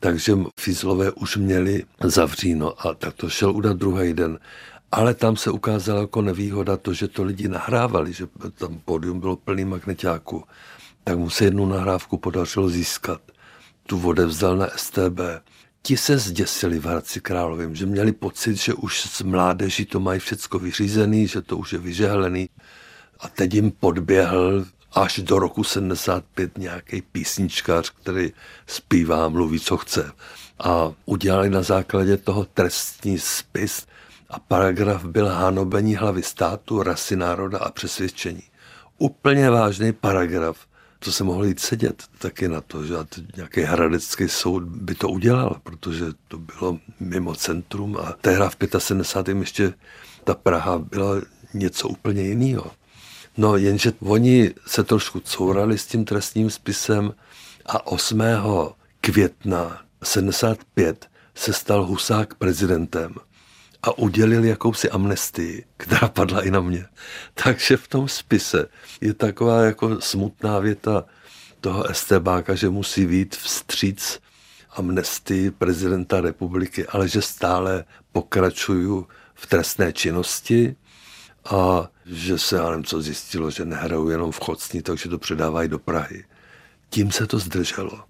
Takže 0.00 0.38
fízlové 0.60 1.10
už 1.10 1.36
měli 1.36 1.84
zavříno 2.04 2.86
a 2.86 2.94
tak 2.94 3.14
to 3.14 3.30
šel 3.30 3.56
udat 3.56 3.76
druhý 3.76 4.12
den. 4.12 4.38
Ale 4.92 5.14
tam 5.14 5.36
se 5.36 5.50
ukázalo 5.50 6.00
jako 6.00 6.22
nevýhoda 6.22 6.76
to, 6.76 6.92
že 6.94 7.08
to 7.08 7.22
lidi 7.22 7.48
nahrávali, 7.48 8.12
že 8.12 8.26
tam 8.54 8.80
pódium 8.84 9.20
bylo 9.20 9.36
plný 9.36 9.64
magnetáků. 9.64 10.44
Tak 11.04 11.18
mu 11.18 11.30
se 11.30 11.44
jednu 11.44 11.66
nahrávku 11.66 12.18
podařilo 12.18 12.68
získat. 12.68 13.20
Tu 13.86 13.98
vode 13.98 14.26
vzal 14.26 14.56
na 14.56 14.68
STB. 14.76 15.20
Ti 15.82 15.96
se 15.96 16.18
zděsili 16.18 16.78
v 16.78 16.86
Hradci 16.86 17.20
Královým, 17.20 17.74
že 17.74 17.86
měli 17.86 18.12
pocit, 18.12 18.56
že 18.56 18.74
už 18.74 19.00
z 19.00 19.22
mládeží 19.22 19.86
to 19.86 20.00
mají 20.00 20.20
všecko 20.20 20.58
vyřízený, 20.58 21.26
že 21.26 21.42
to 21.42 21.56
už 21.56 21.72
je 21.72 21.78
vyžehlený. 21.78 22.50
A 23.20 23.28
teď 23.28 23.54
jim 23.54 23.70
podběhl 23.70 24.66
až 24.92 25.18
do 25.18 25.38
roku 25.38 25.64
75 25.64 26.58
nějaký 26.58 27.02
písničkář, 27.02 27.90
který 27.90 28.32
zpívá, 28.66 29.28
mluví, 29.28 29.60
co 29.60 29.76
chce. 29.76 30.12
A 30.58 30.92
udělali 31.04 31.50
na 31.50 31.62
základě 31.62 32.16
toho 32.16 32.44
trestní 32.44 33.18
spis, 33.18 33.86
a 34.30 34.38
paragraf 34.38 35.04
byl 35.04 35.28
hanobení 35.28 35.96
hlavy 35.96 36.22
státu, 36.22 36.82
rasy, 36.82 37.16
národa 37.16 37.58
a 37.58 37.70
přesvědčení. 37.70 38.42
Úplně 38.98 39.50
vážný 39.50 39.92
paragraf. 39.92 40.58
To 40.98 41.12
se 41.12 41.24
mohlo 41.24 41.44
jít 41.44 41.60
sedět 41.60 42.02
taky 42.18 42.48
na 42.48 42.60
to, 42.60 42.84
že 42.84 42.94
nějaký 43.36 43.60
hradecký 43.60 44.28
soud 44.28 44.62
by 44.62 44.94
to 44.94 45.08
udělal, 45.08 45.60
protože 45.62 46.04
to 46.28 46.38
bylo 46.38 46.78
mimo 47.00 47.34
centrum 47.34 47.96
a 47.96 48.14
tehdy 48.20 48.44
v 48.48 48.78
75. 48.78 49.38
ještě 49.38 49.74
ta 50.24 50.34
Praha 50.34 50.78
byla 50.78 51.14
něco 51.54 51.88
úplně 51.88 52.22
jiného. 52.22 52.70
No 53.38 53.56
jenže 53.56 53.92
oni 54.00 54.54
se 54.66 54.84
trošku 54.84 55.20
courali 55.20 55.78
s 55.78 55.86
tím 55.86 56.04
trestním 56.04 56.50
spisem 56.50 57.14
a 57.66 57.86
8. 57.86 58.22
května 59.00 59.82
75 60.02 61.06
se 61.34 61.52
stal 61.52 61.84
Husák 61.84 62.34
prezidentem 62.34 63.14
a 63.82 63.98
udělil 63.98 64.44
jakousi 64.44 64.90
amnestii, 64.90 65.64
která 65.76 66.08
padla 66.08 66.42
i 66.42 66.50
na 66.50 66.60
mě. 66.60 66.86
Takže 67.44 67.76
v 67.76 67.88
tom 67.88 68.08
spise 68.08 68.66
je 69.00 69.14
taková 69.14 69.62
jako 69.62 70.00
smutná 70.00 70.58
věta 70.58 71.04
toho 71.60 71.90
estebáka, 71.90 72.54
že 72.54 72.70
musí 72.70 73.06
být 73.06 73.36
vstříc 73.36 74.20
amnestii 74.70 75.50
prezidenta 75.50 76.20
republiky, 76.20 76.86
ale 76.86 77.08
že 77.08 77.22
stále 77.22 77.84
pokračuju 78.12 79.06
v 79.34 79.46
trestné 79.46 79.92
činnosti 79.92 80.76
a 81.44 81.88
že 82.08 82.38
se, 82.38 82.56
já 82.56 82.70
nevím, 82.70 82.84
co 82.84 83.02
zjistilo, 83.02 83.50
že 83.50 83.64
nehrajou 83.64 84.08
jenom 84.08 84.32
v 84.32 84.40
Chocni, 84.40 84.82
takže 84.82 85.08
to 85.08 85.18
předávají 85.18 85.68
do 85.68 85.78
Prahy. 85.78 86.24
Tím 86.90 87.12
se 87.12 87.26
to 87.26 87.38
zdrželo 87.38 88.04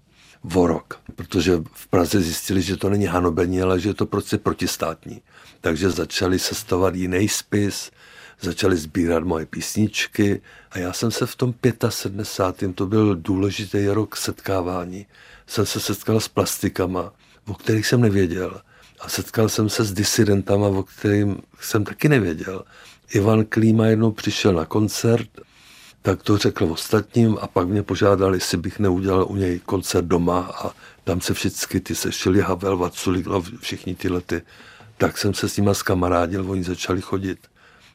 o 0.55 0.67
rok, 0.67 0.99
protože 1.15 1.63
v 1.73 1.87
Praze 1.87 2.21
zjistili, 2.21 2.61
že 2.61 2.77
to 2.77 2.89
není 2.89 3.05
hanobení, 3.05 3.61
ale 3.61 3.79
že 3.79 3.89
je 3.89 3.93
to 3.93 4.05
prostě 4.05 4.37
protistátní 4.37 5.21
takže 5.61 5.89
začali 5.89 6.39
sestavovat 6.39 6.95
jiný 6.95 7.29
spis, 7.29 7.91
začali 8.41 8.77
sbírat 8.77 9.23
moje 9.23 9.45
písničky 9.45 10.41
a 10.71 10.79
já 10.79 10.93
jsem 10.93 11.11
se 11.11 11.25
v 11.25 11.35
tom 11.35 11.53
75. 11.89 12.75
to 12.75 12.85
byl 12.85 13.15
důležitý 13.15 13.87
rok 13.87 14.15
setkávání, 14.15 15.05
jsem 15.47 15.65
se 15.65 15.79
setkal 15.79 16.19
s 16.19 16.27
plastikama, 16.27 17.13
o 17.47 17.53
kterých 17.53 17.87
jsem 17.87 18.01
nevěděl. 18.01 18.61
A 18.99 19.09
setkal 19.09 19.49
jsem 19.49 19.69
se 19.69 19.83
s 19.83 19.93
disidentama, 19.93 20.67
o 20.67 20.83
kterých 20.83 21.25
jsem 21.61 21.83
taky 21.83 22.09
nevěděl. 22.09 22.63
Ivan 23.13 23.45
Klíma 23.45 23.85
jednou 23.87 24.11
přišel 24.11 24.53
na 24.53 24.65
koncert, 24.65 25.29
tak 26.01 26.23
to 26.23 26.37
řekl 26.37 26.65
ostatním 26.65 27.37
a 27.41 27.47
pak 27.47 27.67
mě 27.67 27.83
požádal, 27.83 28.33
jestli 28.33 28.57
bych 28.57 28.79
neudělal 28.79 29.25
u 29.29 29.35
něj 29.35 29.59
koncert 29.59 30.05
doma 30.05 30.39
a 30.39 30.71
tam 31.03 31.21
se 31.21 31.33
všichni 31.33 31.79
ty 31.79 31.95
sešili, 31.95 32.41
Havel, 32.41 32.77
Vaculik, 32.77 33.25
no, 33.25 33.41
všichni 33.59 33.95
ty. 34.25 34.41
Tak 34.97 35.17
jsem 35.17 35.33
se 35.33 35.49
s 35.49 35.57
nima 35.57 35.73
zkamarádil, 35.73 36.51
oni 36.51 36.63
začali 36.63 37.01
chodit 37.01 37.39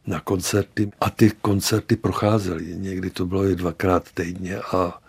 na 0.06 0.21
koncerty 0.21 0.90
a 1.00 1.11
ty 1.11 1.30
koncerty 1.42 1.97
procházely. 1.97 2.64
Někdy 2.66 3.11
to 3.11 3.26
bylo 3.26 3.47
i 3.47 3.56
dvakrát 3.56 4.11
týdně 4.14 4.59
a 4.59 5.00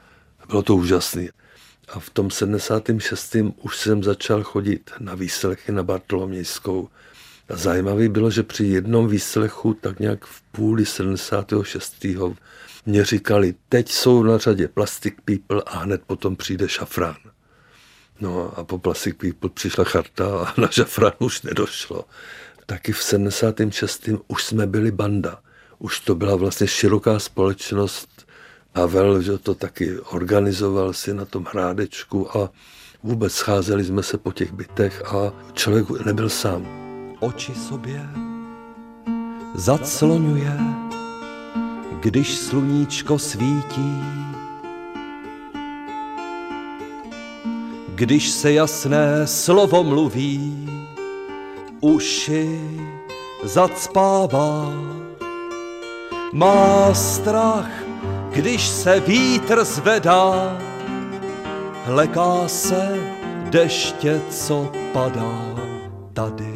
bylo 0.48 0.64
to 0.64 0.76
úžasné. 0.76 1.28
A 1.90 2.00
v 2.00 2.10
tom 2.10 2.32
76. 2.32 3.36
už 3.62 3.78
jsem 3.78 4.04
začal 4.04 4.44
chodit 4.44 4.92
na 5.00 5.16
výslechy 5.16 5.72
na 5.72 5.84
Bartolomějskou. 5.84 6.90
A 7.50 7.56
zajímavé 7.56 8.10
bylo, 8.10 8.32
že 8.32 8.44
při 8.44 8.66
jednom 8.66 9.08
výslechu, 9.08 9.74
tak 9.74 10.00
nějak 10.00 10.26
v 10.26 10.42
půli 10.42 10.86
76. 10.86 12.06
mě 12.86 13.06
říkali, 13.06 13.56
teď 13.70 13.92
jsou 13.92 14.24
na 14.24 14.38
řadě 14.38 14.68
Plastic 14.68 15.14
People 15.26 15.62
a 15.66 15.78
hned 15.78 16.02
potom 16.08 16.36
přijde 16.36 16.70
šafrán. 16.70 17.16
No 18.20 18.54
a 18.58 18.64
po 18.64 18.78
Plastic 18.78 19.16
People 19.18 19.50
přišla 19.50 19.84
charta 19.84 20.40
a 20.40 20.62
na 20.62 20.68
šafrán 20.68 21.12
už 21.20 21.42
nedošlo. 21.42 22.06
Taky 22.66 22.92
v 22.92 23.04
76. 23.04 24.10
už 24.28 24.44
jsme 24.44 24.68
byli 24.68 24.92
banda. 24.92 25.40
Už 25.80 26.00
to 26.00 26.16
byla 26.16 26.36
vlastně 26.36 26.68
široká 26.68 27.20
společnost 27.20 28.28
Pavel, 28.74 29.22
že 29.22 29.38
to 29.38 29.56
taky 29.56 30.00
organizoval 30.00 30.94
si 30.94 31.14
na 31.14 31.26
tom 31.26 31.46
hrádečku 31.52 32.38
a 32.38 32.50
vůbec 33.04 33.34
scházeli 33.34 33.84
jsme 33.84 34.04
se 34.04 34.18
po 34.18 34.32
těch 34.32 34.54
bytech 34.54 35.06
a 35.06 35.34
člověk 35.54 35.90
nebyl 36.06 36.30
sám. 36.30 36.85
Oči 37.20 37.56
sobě 37.56 38.10
zacloňuje, 39.56 40.60
když 42.00 42.36
sluníčko 42.38 43.20
svítí. 43.20 44.04
Když 47.96 48.30
se 48.30 48.54
jasné 48.54 49.28
slovo 49.28 49.84
mluví, 49.84 50.70
uši 51.82 52.62
zacpává. 53.44 54.74
Má 56.34 56.94
strach 56.94 57.86
když 58.36 58.68
se 58.68 59.00
vítr 59.00 59.64
zvedá, 59.66 60.58
hleká 61.84 62.48
se 62.48 63.00
deště, 63.50 64.22
co 64.30 64.72
padá 64.94 65.56
tady 66.14 66.55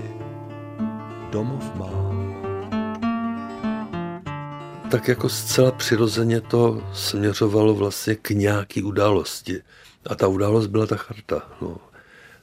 domov 1.31 1.75
má. 1.75 1.89
Tak 4.91 5.07
jako 5.07 5.29
zcela 5.29 5.71
přirozeně 5.71 6.41
to 6.41 6.83
směřovalo 6.93 7.73
vlastně 7.73 8.15
k 8.15 8.29
nějaký 8.29 8.83
události. 8.83 9.61
A 10.09 10.15
ta 10.15 10.27
událost 10.27 10.67
byla 10.67 10.85
ta 10.85 10.95
charta. 10.95 11.41
No. 11.61 11.77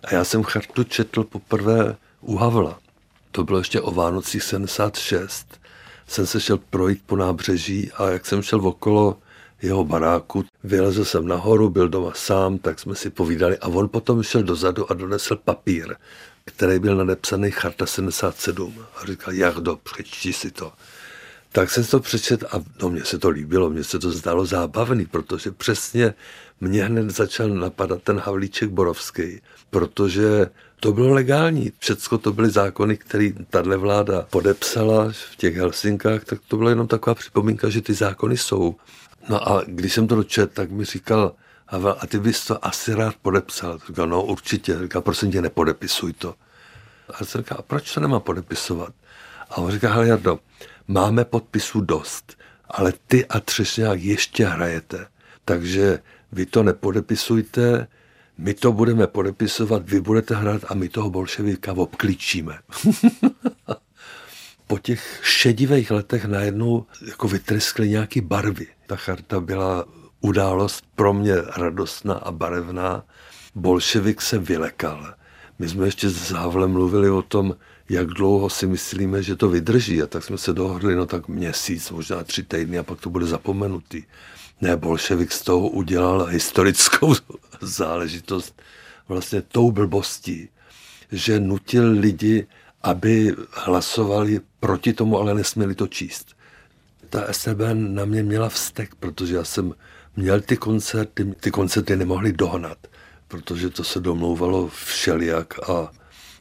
A 0.05 0.15
já 0.15 0.25
jsem 0.25 0.43
chartu 0.43 0.85
četl 0.85 1.25
poprvé 1.25 1.97
u 2.21 2.37
Havla. 2.37 2.79
To 3.33 3.45
bylo 3.45 3.59
ještě 3.59 3.81
o 3.81 3.91
Vánocích 3.91 4.43
76. 4.43 5.61
Jsem 6.07 6.27
se 6.27 6.41
šel 6.41 6.57
projít 6.71 7.03
po 7.07 7.17
nábřeží 7.17 7.93
a 7.93 8.11
jak 8.11 8.27
jsem 8.27 8.43
šel 8.43 8.69
okolo 8.69 9.19
jeho 9.63 9.85
baráku. 9.85 10.45
Vylezl 10.65 11.05
jsem 11.05 11.29
nahoru, 11.29 11.71
byl 11.71 11.89
doma 11.89 12.13
sám, 12.15 12.59
tak 12.59 12.79
jsme 12.79 12.95
si 12.95 13.11
povídali 13.11 13.59
a 13.59 13.69
on 13.69 13.89
potom 13.89 14.23
šel 14.23 14.43
dozadu 14.43 14.91
a 14.91 14.95
donesl 14.95 15.37
papír, 15.37 15.97
který 16.47 16.79
byl 16.79 16.97
nadepsaný 16.97 17.51
Charta 17.51 17.87
77 17.87 18.85
a 18.97 19.07
říkal, 19.07 19.35
jak 19.35 19.55
do, 19.55 19.77
přečti 19.77 20.33
si 20.33 20.51
to. 20.51 20.73
Tak 21.53 21.71
jsem 21.71 21.85
to 21.85 22.01
přečet 22.01 22.45
a 22.45 22.63
no, 22.83 22.91
mně 22.91 23.05
se 23.05 23.19
to 23.19 23.29
líbilo, 23.29 23.71
mně 23.71 23.85
se 23.85 23.99
to 23.99 24.13
zdálo 24.13 24.47
zábavný, 24.47 25.07
protože 25.07 25.51
přesně 25.51 26.15
mě 26.61 26.85
hned 26.85 27.11
začal 27.11 27.49
napadat 27.49 28.03
ten 28.03 28.19
Havlíček 28.19 28.71
Borovský, 28.71 29.41
protože 29.71 30.47
to 30.81 30.93
bylo 30.93 31.15
legální. 31.15 31.73
Všecko 31.79 32.19
to 32.19 32.33
byly 32.33 32.51
zákony, 32.51 32.97
které 32.97 33.31
tahle 33.51 33.77
vláda 33.77 34.27
podepsala 34.31 35.13
v 35.33 35.37
těch 35.37 35.57
Helsinkách, 35.57 36.25
tak 36.25 36.41
to 36.49 36.57
byla 36.57 36.71
jenom 36.71 36.87
taková 36.87 37.15
připomínka, 37.15 37.69
že 37.69 37.83
ty 37.83 37.95
zákony 37.95 38.37
jsou. 38.37 38.77
No 39.29 39.49
a 39.49 39.65
když 39.67 39.93
jsem 39.93 40.07
to 40.07 40.15
dočet, 40.15 40.53
tak 40.53 40.71
mi 40.71 40.85
říkal, 40.85 41.33
a 41.69 42.07
ty 42.07 42.19
bys 42.19 42.47
to 42.47 42.67
asi 42.67 42.95
rád 42.95 43.15
podepsal. 43.23 43.79
Říkal, 43.87 44.07
no 44.07 44.25
určitě. 44.25 44.79
Říkal, 44.79 45.03
prosím 45.03 45.33
tě, 45.33 45.43
nepodepisuj 45.43 46.13
to. 46.13 46.35
A 47.15 47.25
jsem 47.25 47.41
říkal, 47.41 47.59
a 47.59 47.63
proč 47.63 47.95
to 47.95 48.01
nemá 48.01 48.21
podepisovat? 48.21 48.95
A 49.51 49.57
on 49.57 49.71
říká, 49.71 49.93
hele 49.93 50.09
Jardo, 50.09 50.39
máme 50.89 51.25
podpisů 51.25 51.81
dost, 51.81 52.39
ale 52.71 52.93
ty 53.07 53.27
a 53.27 53.41
Třešňák 53.41 54.01
ještě 54.01 54.47
hrajete. 54.47 55.07
Takže 55.45 55.99
vy 56.33 56.47
to 56.47 56.63
nepodepisujte, 56.63 57.87
my 58.39 58.55
to 58.55 58.73
budeme 58.73 59.07
podepisovat, 59.07 59.91
vy 59.91 60.01
budete 60.01 60.35
hrát 60.35 60.63
a 60.69 60.75
my 60.75 60.89
toho 60.89 61.11
bolševika 61.11 61.73
obklíčíme. 61.73 62.59
po 64.67 64.79
těch 64.79 65.21
šedivých 65.23 65.91
letech 65.91 66.25
najednou 66.25 66.87
jako 67.07 67.29
vytryskly 67.29 67.89
nějaký 67.89 68.21
barvy. 68.21 68.67
Ta 68.87 68.97
charta 68.97 69.41
byla 69.41 69.85
událost 70.21 70.85
pro 70.95 71.13
mě 71.13 71.35
radostná 71.57 72.15
a 72.15 72.33
barevná. 72.33 73.05
Bolševik 73.55 74.23
se 74.23 74.39
vylekal. 74.39 75.15
My 75.59 75.69
jsme 75.69 75.87
ještě 75.87 76.11
s 76.11 76.31
Havlem 76.31 76.71
mluvili 76.71 77.11
o 77.11 77.23
tom, 77.23 77.57
jak 77.89 78.07
dlouho 78.07 78.51
si 78.51 78.67
myslíme, 78.67 79.23
že 79.23 79.37
to 79.37 79.49
vydrží. 79.49 80.03
A 80.03 80.07
tak 80.07 80.25
jsme 80.25 80.39
se 80.39 80.53
dohodli, 80.53 80.97
no 80.97 81.07
tak 81.07 81.29
měsíc, 81.29 81.91
možná 81.91 82.25
tři 82.25 82.43
týdny 82.43 82.79
a 82.79 82.83
pak 82.83 83.01
to 83.01 83.11
bude 83.11 83.27
zapomenutý. 83.27 84.03
Ne, 84.61 84.77
bolševik 84.77 85.33
z 85.33 85.43
toho 85.43 85.69
udělal 85.69 86.25
historickou 86.25 87.15
záležitost 87.61 88.63
vlastně 89.09 89.43
tou 89.43 89.73
blbostí, 89.73 90.49
že 91.13 91.41
nutil 91.41 91.91
lidi, 91.91 92.47
aby 92.83 93.35
hlasovali 93.53 94.41
proti 94.61 94.93
tomu, 94.93 95.19
ale 95.19 95.35
nesměli 95.35 95.75
to 95.75 95.87
číst. 95.87 96.37
Ta 97.09 97.33
STB 97.33 97.61
na 97.73 98.05
mě 98.05 98.23
měla 98.23 98.49
vztek, 98.49 98.95
protože 98.95 99.37
já 99.37 99.45
jsem 99.45 99.75
měl 100.17 100.41
ty 100.41 100.57
koncerty, 100.57 101.35
ty 101.41 101.51
koncerty 101.51 101.97
nemohli 101.97 102.33
dohnat, 102.33 102.79
protože 103.29 103.71
to 103.71 103.85
se 103.85 104.01
domlouvalo 104.01 104.69
všelijak 104.69 105.71
a 105.71 105.93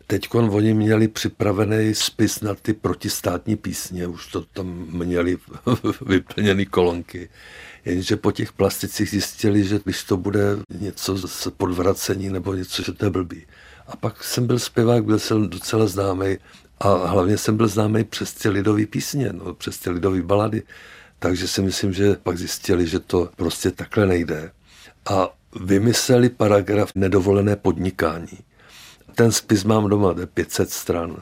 teď 0.07 0.35
oni 0.35 0.73
měli 0.73 1.07
připravený 1.07 1.95
spis 1.95 2.41
na 2.41 2.55
ty 2.55 2.73
protistátní 2.73 3.55
písně, 3.55 4.07
už 4.07 4.27
to 4.27 4.41
tam 4.41 4.67
měli 4.91 5.37
vyplněny 6.05 6.65
kolonky. 6.65 7.29
Jenže 7.85 8.15
po 8.15 8.31
těch 8.31 8.53
plasticích 8.53 9.09
zjistili, 9.09 9.63
že 9.63 9.79
když 9.83 10.03
to 10.03 10.17
bude 10.17 10.41
něco 10.69 11.27
z 11.27 11.47
podvracení 11.57 12.29
nebo 12.29 12.53
něco, 12.53 12.83
že 12.83 12.91
to 12.91 13.05
je 13.05 13.09
blbý. 13.11 13.45
A 13.87 13.95
pak 13.95 14.23
jsem 14.23 14.47
byl 14.47 14.59
zpěvák, 14.59 15.05
byl 15.05 15.19
jsem 15.19 15.49
docela 15.49 15.87
známý 15.87 16.37
a 16.79 17.07
hlavně 17.07 17.37
jsem 17.37 17.57
byl 17.57 17.67
známý 17.67 18.03
přes 18.03 18.33
ty 18.33 18.49
lidové 18.49 18.85
písně, 18.85 19.33
no, 19.33 19.53
přes 19.53 19.77
ty 19.77 19.89
lidové 19.89 20.21
balady. 20.21 20.63
Takže 21.25 21.47
si 21.47 21.61
myslím, 21.61 21.93
že 21.93 22.15
pak 22.23 22.37
zjistili, 22.37 22.87
že 22.87 22.99
to 22.99 23.29
prostě 23.35 23.71
takhle 23.71 24.05
nejde. 24.05 24.51
A 25.05 25.29
vymysleli 25.61 26.29
paragraf 26.29 26.91
nedovolené 26.95 27.55
podnikání. 27.55 28.37
Ten 29.15 29.31
spis 29.31 29.63
mám 29.63 29.89
doma, 29.89 30.13
to 30.13 30.19
je 30.19 30.27
500 30.27 30.69
stran. 30.69 31.15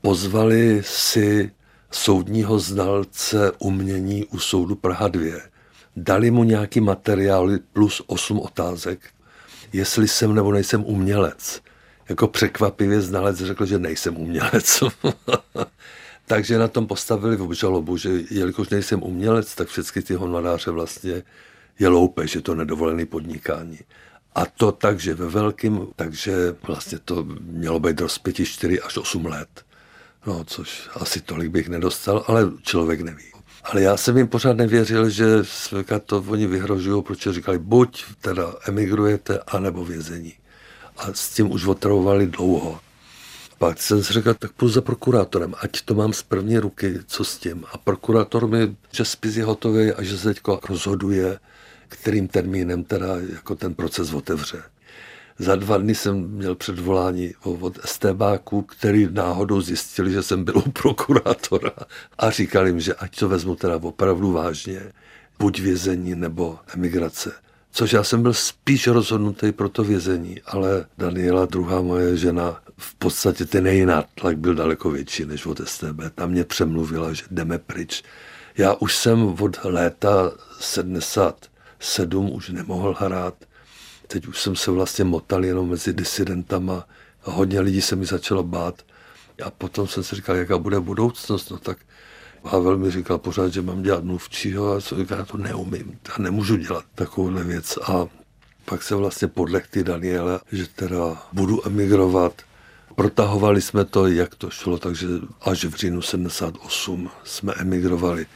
Pozvali 0.00 0.82
si 0.84 1.50
soudního 1.90 2.58
znalce 2.58 3.52
umění 3.58 4.24
u 4.24 4.38
soudu 4.38 4.74
Praha 4.74 5.08
2. 5.08 5.40
Dali 5.96 6.30
mu 6.30 6.44
nějaký 6.44 6.80
materiál 6.80 7.50
plus 7.72 8.02
8 8.06 8.40
otázek, 8.40 9.00
jestli 9.72 10.08
jsem 10.08 10.34
nebo 10.34 10.52
nejsem 10.52 10.84
umělec 10.84 11.60
jako 12.08 12.28
překvapivě 12.28 13.00
znalec 13.00 13.36
řekl, 13.36 13.66
že 13.66 13.78
nejsem 13.78 14.16
umělec. 14.16 14.82
Takže 16.26 16.58
na 16.58 16.68
tom 16.68 16.86
postavili 16.86 17.36
v 17.36 17.42
obžalobu, 17.42 17.96
že 17.96 18.10
jelikož 18.30 18.68
nejsem 18.68 19.02
umělec, 19.02 19.54
tak 19.54 19.68
všechny 19.68 20.02
ty 20.02 20.14
honoráře 20.14 20.70
vlastně 20.70 21.22
je 21.78 21.88
loupe, 21.88 22.26
že 22.26 22.40
to 22.40 22.54
nedovolený 22.54 23.06
podnikání. 23.06 23.78
A 24.34 24.46
to 24.46 24.72
takže 24.72 25.14
ve 25.14 25.28
velkým, 25.28 25.86
takže 25.96 26.56
vlastně 26.66 26.98
to 26.98 27.26
mělo 27.40 27.80
být 27.80 28.00
rozpětí 28.00 28.44
4 28.44 28.80
až 28.80 28.96
8 28.96 29.26
let. 29.26 29.64
No, 30.26 30.44
což 30.44 30.88
asi 30.94 31.20
tolik 31.20 31.50
bych 31.50 31.68
nedostal, 31.68 32.24
ale 32.26 32.50
člověk 32.62 33.00
neví. 33.00 33.24
Ale 33.64 33.82
já 33.82 33.96
jsem 33.96 34.16
jim 34.16 34.28
pořád 34.28 34.56
nevěřil, 34.56 35.10
že 35.10 35.26
to 36.06 36.24
oni 36.28 36.46
vyhrožují, 36.46 37.02
protože 37.02 37.32
říkali, 37.32 37.58
buď 37.58 38.04
teda 38.20 38.54
emigrujete, 38.68 39.38
anebo 39.46 39.84
vězení 39.84 40.32
a 40.96 41.12
s 41.12 41.30
tím 41.30 41.52
už 41.52 41.66
otravovali 41.66 42.26
dlouho. 42.26 42.80
Pak 43.58 43.82
jsem 43.82 44.04
si 44.04 44.12
řekl, 44.12 44.34
tak 44.34 44.52
půjdu 44.52 44.72
za 44.72 44.80
prokurátorem, 44.80 45.54
ať 45.60 45.82
to 45.82 45.94
mám 45.94 46.12
z 46.12 46.22
první 46.22 46.58
ruky, 46.58 46.98
co 47.06 47.24
s 47.24 47.38
tím. 47.38 47.64
A 47.72 47.78
prokurátor 47.78 48.48
mi, 48.48 48.76
že 48.92 49.04
spis 49.04 49.36
je 49.36 49.44
hotový 49.44 49.92
a 49.92 50.02
že 50.02 50.18
se 50.18 50.34
teď 50.34 50.40
rozhoduje, 50.68 51.38
kterým 51.88 52.28
termínem 52.28 52.84
teda 52.84 53.06
jako 53.32 53.54
ten 53.54 53.74
proces 53.74 54.12
otevře. 54.12 54.62
Za 55.38 55.56
dva 55.56 55.78
dny 55.78 55.94
jsem 55.94 56.30
měl 56.30 56.54
předvolání 56.54 57.34
od 57.42 57.78
STBáků, 57.84 58.62
který 58.62 59.08
náhodou 59.10 59.60
zjistili, 59.60 60.12
že 60.12 60.22
jsem 60.22 60.44
byl 60.44 60.58
u 60.58 60.70
prokurátora 60.70 61.72
a 62.18 62.30
říkali 62.30 62.70
jim, 62.70 62.80
že 62.80 62.94
ať 62.94 63.18
to 63.18 63.28
vezmu 63.28 63.56
teda 63.56 63.76
opravdu 63.76 64.32
vážně, 64.32 64.92
buď 65.38 65.60
vězení 65.60 66.14
nebo 66.14 66.58
emigrace. 66.74 67.32
Což 67.72 67.92
já 67.92 68.04
jsem 68.04 68.22
byl 68.22 68.34
spíš 68.34 68.86
rozhodnutý 68.86 69.52
pro 69.52 69.68
to 69.68 69.84
vězení, 69.84 70.40
ale 70.46 70.86
Daniela, 70.98 71.46
druhá 71.46 71.82
moje 71.82 72.16
žena, 72.16 72.60
v 72.78 72.94
podstatě 72.94 73.44
ten 73.44 73.66
její 73.66 73.86
nátlak 73.86 74.38
byl 74.38 74.54
daleko 74.54 74.90
větší 74.90 75.24
než 75.24 75.46
od 75.46 75.68
STB. 75.68 76.00
Tam 76.14 76.30
mě 76.30 76.44
přemluvila, 76.44 77.12
že 77.12 77.22
jdeme 77.30 77.58
pryč. 77.58 78.02
Já 78.56 78.74
už 78.74 78.96
jsem 78.96 79.22
od 79.40 79.64
léta 79.64 80.32
77 80.60 82.32
už 82.32 82.48
nemohl 82.48 82.96
hrát. 82.98 83.34
Teď 84.06 84.26
už 84.26 84.42
jsem 84.42 84.56
se 84.56 84.70
vlastně 84.70 85.04
motal 85.04 85.44
jenom 85.44 85.68
mezi 85.70 85.92
disidentama. 85.92 86.88
Hodně 87.20 87.60
lidí 87.60 87.82
se 87.82 87.96
mi 87.96 88.06
začalo 88.06 88.42
bát. 88.42 88.82
A 89.44 89.50
potom 89.50 89.88
jsem 89.88 90.02
si 90.02 90.16
říkal, 90.16 90.36
jaká 90.36 90.58
bude 90.58 90.80
budoucnost. 90.80 91.50
No 91.50 91.58
tak 91.58 91.78
Havel 92.44 92.78
mi 92.78 92.90
říkal 92.90 93.18
pořád, 93.18 93.52
že 93.52 93.62
mám 93.62 93.82
dělat 93.82 94.04
mluvčího 94.04 94.72
a 94.72 94.80
co 94.80 94.96
já 95.10 95.24
to 95.24 95.36
neumím, 95.36 95.98
já 96.08 96.14
nemůžu 96.18 96.56
dělat 96.56 96.84
takovouhle 96.94 97.44
věc. 97.44 97.78
A 97.82 98.06
pak 98.64 98.82
se 98.82 98.94
vlastně 98.94 99.28
podleh 99.28 99.66
ty 99.68 99.84
Daniele, 99.84 100.40
že 100.52 100.66
teda 100.66 101.22
budu 101.32 101.66
emigrovat. 101.66 102.42
Protahovali 102.96 103.62
jsme 103.62 103.84
to, 103.84 104.06
jak 104.06 104.34
to 104.34 104.50
šlo, 104.50 104.78
takže 104.78 105.06
až 105.40 105.64
v 105.64 105.74
říjnu 105.74 106.02
78 106.02 107.10
jsme 107.24 107.54
emigrovali. 107.56 108.26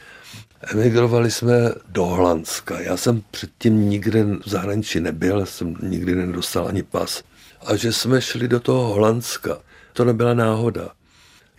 Emigrovali 0.61 1.31
jsme 1.31 1.53
do 1.87 2.05
Holandska. 2.05 2.79
Já 2.79 2.97
jsem 2.97 3.23
předtím 3.31 3.89
nikde 3.89 4.23
v 4.23 4.49
zahraničí 4.49 4.99
nebyl, 4.99 5.45
jsem 5.45 5.77
nikdy 5.81 6.15
nedostal 6.15 6.67
ani 6.67 6.83
pas. 6.83 7.23
A 7.65 7.75
že 7.75 7.93
jsme 7.93 8.21
šli 8.21 8.47
do 8.47 8.59
toho 8.59 8.93
Holandska, 8.93 9.57
to 9.93 10.05
nebyla 10.05 10.33
náhoda. 10.33 10.89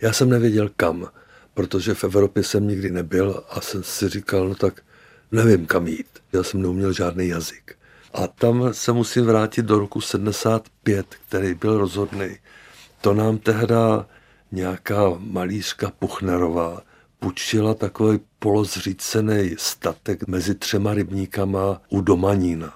Já 0.01 0.13
jsem 0.13 0.29
nevěděl 0.29 0.69
kam 0.75 1.07
protože 1.53 1.93
v 1.93 2.03
Evropě 2.03 2.43
jsem 2.43 2.67
nikdy 2.67 2.91
nebyl 2.91 3.43
a 3.49 3.61
jsem 3.61 3.83
si 3.83 4.09
říkal, 4.09 4.49
no 4.49 4.55
tak 4.55 4.81
nevím 5.31 5.65
kam 5.65 5.87
jít. 5.87 6.07
Já 6.33 6.43
jsem 6.43 6.61
neuměl 6.61 6.93
žádný 6.93 7.27
jazyk. 7.27 7.75
A 8.13 8.27
tam 8.27 8.73
se 8.73 8.91
musím 8.91 9.25
vrátit 9.25 9.65
do 9.65 9.79
roku 9.79 10.01
75, 10.01 11.05
který 11.27 11.53
byl 11.53 11.77
rozhodný. 11.77 12.37
To 13.03 13.13
nám 13.13 13.37
tehda 13.37 14.05
nějaká 14.51 14.99
malířka 15.17 15.91
Puchnerová 15.99 16.81
půjčila 17.19 17.73
takový 17.73 18.19
polozřícený 18.39 19.55
statek 19.57 20.27
mezi 20.27 20.55
třema 20.55 20.93
rybníkama 20.93 21.81
u 21.89 22.01
Domanína. 22.01 22.73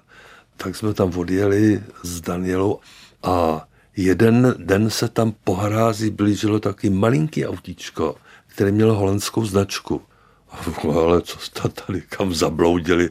Tak 0.57 0.75
jsme 0.75 0.93
tam 0.93 1.17
odjeli 1.17 1.83
s 2.03 2.21
Danielou 2.21 2.79
a 3.23 3.67
jeden 3.97 4.55
den 4.57 4.89
se 4.89 5.07
tam 5.07 5.33
po 5.43 5.55
hrází 5.55 6.09
blížilo 6.09 6.59
taky 6.59 6.89
malinký 6.89 7.45
autíčko 7.45 8.15
který 8.57 8.71
měl 8.71 8.93
holandskou 8.93 9.45
značku. 9.45 10.01
Ale 10.93 11.21
co 11.21 11.39
jste 11.39 11.69
tady 11.69 12.01
kam 12.01 12.33
zabloudili? 12.33 13.09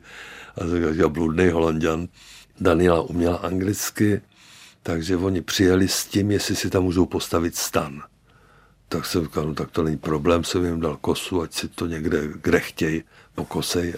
A 0.57 0.90
říkal, 0.92 1.11
bludný 1.11 1.48
holanděn. 1.48 2.09
Daniela 2.61 3.02
uměla 3.02 3.37
anglicky, 3.37 4.20
takže 4.87 5.16
oni 5.16 5.42
přijeli 5.42 5.88
s 5.88 6.07
tím, 6.07 6.31
jestli 6.31 6.57
si 6.57 6.70
tam 6.70 6.83
můžou 6.83 7.07
postavit 7.07 7.57
stan. 7.57 8.03
Tak 8.88 9.07
jsem 9.07 9.22
říkal, 9.22 9.46
no 9.46 9.55
tak 9.55 9.70
to 9.70 9.83
není 9.83 9.96
problém, 9.96 10.44
jsem 10.44 10.64
jim 10.64 10.81
dal 10.81 10.96
kosu, 10.96 11.42
ať 11.42 11.53
si 11.53 11.68
to 11.68 11.87
někde, 11.87 12.29
kde 12.42 12.61
chtějí, 12.61 13.03
pokosej. 13.35 13.94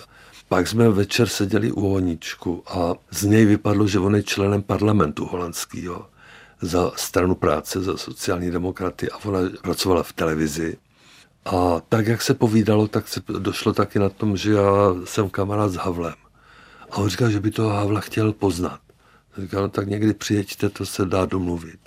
Pak 0.49 0.69
jsme 0.69 0.89
večer 0.89 1.29
seděli 1.29 1.73
u 1.73 1.81
Honičku 1.81 2.63
a 2.67 2.95
z 3.11 3.25
něj 3.25 3.45
vypadlo, 3.45 3.87
že 3.87 3.99
on 3.99 4.17
je 4.17 4.23
členem 4.23 4.63
parlamentu 4.63 5.25
holandského 5.25 6.07
za 6.61 6.93
stranu 6.97 7.35
práce, 7.35 7.81
za 7.81 7.97
sociální 7.97 8.51
demokraty 8.51 9.11
a 9.11 9.17
ona 9.25 9.39
pracovala 9.63 10.03
v 10.03 10.13
televizi 10.13 10.77
a 11.45 11.81
tak, 11.89 12.07
jak 12.07 12.23
se 12.23 12.35
povídalo, 12.35 12.89
tak 12.89 13.09
se 13.09 13.23
došlo 13.39 13.73
taky 13.73 13.99
na 13.99 14.09
tom, 14.09 14.37
že 14.37 14.53
já 14.53 14.95
jsem 15.05 15.31
kamarád 15.31 15.71
s 15.71 15.77
Havlem. 15.77 16.15
A 16.91 16.97
on 16.97 17.09
říkal, 17.09 17.31
že 17.31 17.41
by 17.41 17.51
toho 17.51 17.71
Havla 17.71 18.01
chtěl 18.01 18.33
poznat. 18.33 18.81
Říkal, 19.39 19.63
no 19.63 19.69
tak 19.69 19.89
někdy 19.89 20.15
přijeďte, 20.15 20.69
to 20.69 20.87
se 20.87 21.05
dá 21.05 21.27
domluvit. 21.27 21.79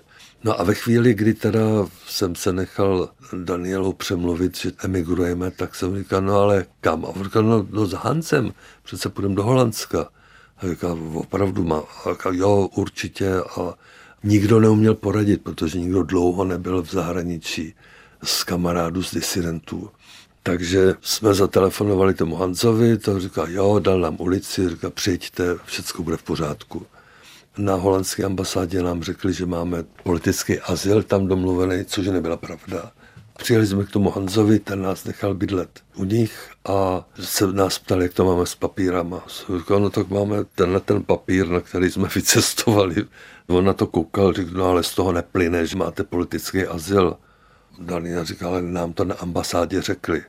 No 0.44 0.60
a 0.60 0.64
ve 0.64 0.74
chvíli, 0.74 1.14
kdy 1.14 1.34
teda 1.34 1.60
jsem 2.08 2.36
se 2.36 2.54
nechal 2.54 3.10
Danielou 3.44 3.94
přemluvit, 3.94 4.58
že 4.58 4.72
emigrujeme, 4.84 5.52
tak 5.52 5.76
jsem 5.76 5.98
říkal, 5.98 6.22
no 6.22 6.34
ale 6.34 6.66
kam? 6.82 7.06
A 7.06 7.08
on 7.08 7.24
říkal, 7.24 7.44
no, 7.44 7.68
no 7.70 7.86
s 7.86 7.94
Hancem, 7.94 8.54
přece 8.84 9.10
půjdeme 9.10 9.36
do 9.36 9.44
Holandska. 9.44 10.10
A 10.58 10.68
říkal, 10.68 11.00
opravdu 11.14 11.64
má. 11.64 11.84
A 12.06 12.12
říkal, 12.12 12.36
jo, 12.36 12.70
určitě. 12.76 13.34
A 13.36 13.74
nikdo 14.24 14.60
neuměl 14.60 14.96
poradit, 14.96 15.44
protože 15.44 15.80
nikdo 15.80 16.04
dlouho 16.04 16.44
nebyl 16.46 16.82
v 16.82 16.92
zahraničí 16.92 17.74
z 18.24 18.44
kamarádů, 18.44 19.04
z 19.04 19.14
disidentů. 19.14 19.90
Takže 20.44 20.94
jsme 21.02 21.34
zatelefonovali 21.34 22.14
tomu 22.14 22.36
Hancovi, 22.36 22.98
to 22.98 23.20
říká, 23.20 23.46
jo, 23.48 23.80
dal 23.80 24.00
nám 24.00 24.16
ulici, 24.20 24.70
říká, 24.70 24.90
přijďte, 24.90 25.58
všechno 25.66 26.04
bude 26.04 26.18
v 26.18 26.24
pořádku. 26.24 26.86
Na 27.58 27.76
holandské 27.76 28.24
ambasádě 28.24 28.84
nám 28.84 29.04
řekli, 29.04 29.34
že 29.34 29.46
máme 29.46 29.84
politický 30.04 30.60
azyl 30.60 31.04
tam 31.04 31.28
domluvený, 31.28 31.86
což 31.86 32.08
nebyla 32.08 32.38
pravda. 32.38 32.92
Přijeli 33.38 33.68
jsme 33.68 33.84
k 33.84 33.90
tomu 33.90 34.10
Hanzovi, 34.10 34.60
ten 34.60 34.82
nás 34.82 35.06
nechal 35.06 35.34
bydlet 35.34 35.70
u 35.96 36.04
nich 36.04 36.50
a 36.66 37.08
se 37.20 37.54
nás 37.54 37.80
ptali, 37.80 38.06
jak 38.06 38.14
to 38.14 38.26
máme 38.26 38.46
s 38.46 38.56
papírama. 38.56 39.24
Říkal, 39.58 39.80
no 39.80 39.90
tak 39.90 40.10
máme 40.10 40.38
tenhle 40.56 40.80
ten 40.80 41.04
papír, 41.04 41.48
na 41.48 41.60
který 41.60 41.92
jsme 41.92 42.10
vycestovali. 42.16 43.06
On 43.48 43.66
na 43.66 43.74
to 43.74 43.88
koukal, 43.88 44.34
řekl, 44.34 44.58
no 44.58 44.66
ale 44.66 44.84
z 44.84 44.96
toho 44.96 45.12
neplyne, 45.12 45.68
že 45.68 45.78
máte 45.78 46.04
politický 46.04 46.66
azyl. 46.66 47.18
Říkal, 48.22 48.50
ale 48.50 48.62
nám 48.62 48.94
to 48.94 49.04
na 49.04 49.16
ambasádě 49.16 49.82
řekli. 49.82 50.24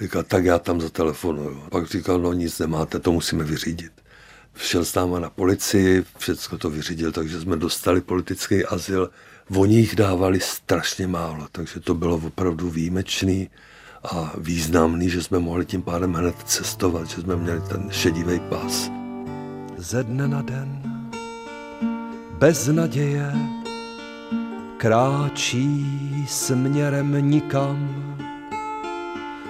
Říkal, 0.00 0.22
tak 0.22 0.44
já 0.44 0.58
tam 0.58 0.80
zatelefonuju. 0.80 1.62
Pak 1.70 1.86
říkal, 1.86 2.18
no 2.18 2.32
nic 2.32 2.58
nemáte, 2.58 2.98
to 2.98 3.12
musíme 3.12 3.44
vyřídit. 3.44 3.92
Všel 4.58 4.84
s 4.84 4.94
náma 4.94 5.18
na 5.18 5.30
policii, 5.30 6.04
všechno 6.18 6.58
to 6.58 6.70
vyřídil, 6.70 7.12
takže 7.12 7.40
jsme 7.40 7.56
dostali 7.56 8.00
politický 8.00 8.64
azyl. 8.64 9.10
Oni 9.56 9.76
jich 9.76 9.96
dávali 9.96 10.40
strašně 10.40 11.06
málo, 11.06 11.46
takže 11.52 11.80
to 11.80 11.94
bylo 11.94 12.16
opravdu 12.16 12.70
výjimečný 12.70 13.50
a 14.12 14.32
významný, 14.38 15.10
že 15.10 15.22
jsme 15.22 15.38
mohli 15.38 15.66
tím 15.66 15.82
pádem 15.82 16.14
hned 16.14 16.34
cestovat, 16.44 17.08
že 17.08 17.20
jsme 17.22 17.36
měli 17.36 17.60
ten 17.60 17.88
šedivý 17.90 18.40
pás. 18.40 18.90
Ze 19.76 20.04
dne 20.04 20.28
na 20.28 20.42
den, 20.42 20.82
bez 22.38 22.66
naděje, 22.66 23.32
kráčí 24.76 25.86
směrem 26.28 27.30
nikam. 27.30 27.88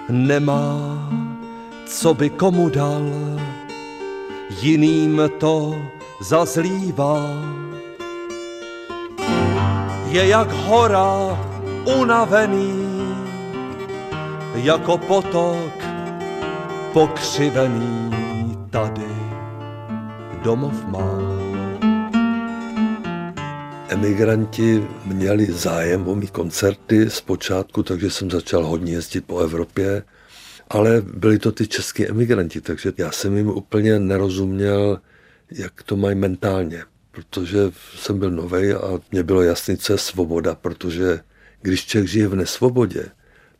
Nemá, 0.08 1.10
co 1.86 2.14
by 2.14 2.30
komu 2.30 2.68
dal, 2.68 3.10
jiným 4.50 5.22
to 5.38 5.76
zazlívá. 6.20 7.20
Je 10.08 10.28
jak 10.28 10.52
hora 10.52 11.38
unavený, 11.98 12.88
jako 14.54 14.98
potok 14.98 15.72
pokřivený 16.92 18.10
tady 18.70 19.12
domov 20.42 20.84
má 20.86 21.38
emigranti 23.88 24.88
měli 25.04 25.52
zájem 25.52 26.08
o 26.08 26.14
mý 26.14 26.26
koncerty 26.26 27.10
zpočátku, 27.10 27.82
takže 27.82 28.10
jsem 28.10 28.30
začal 28.30 28.66
hodně 28.66 28.92
jezdit 28.92 29.20
po 29.20 29.38
Evropě, 29.38 30.02
ale 30.68 31.02
byli 31.14 31.38
to 31.38 31.52
ty 31.52 31.66
český 31.66 32.08
emigranti, 32.08 32.60
takže 32.60 32.92
já 32.96 33.12
jsem 33.12 33.36
jim 33.36 33.48
úplně 33.48 33.98
nerozuměl, 33.98 35.00
jak 35.50 35.82
to 35.82 35.96
mají 35.96 36.16
mentálně, 36.16 36.84
protože 37.10 37.58
jsem 37.96 38.18
byl 38.18 38.30
nový 38.30 38.72
a 38.72 39.00
mě 39.12 39.22
bylo 39.22 39.42
jasný, 39.42 39.76
co 39.76 39.92
je 39.92 39.98
svoboda, 39.98 40.54
protože 40.54 41.20
když 41.62 41.86
člověk 41.86 42.08
žije 42.08 42.28
v 42.28 42.36
nesvobodě, 42.36 43.08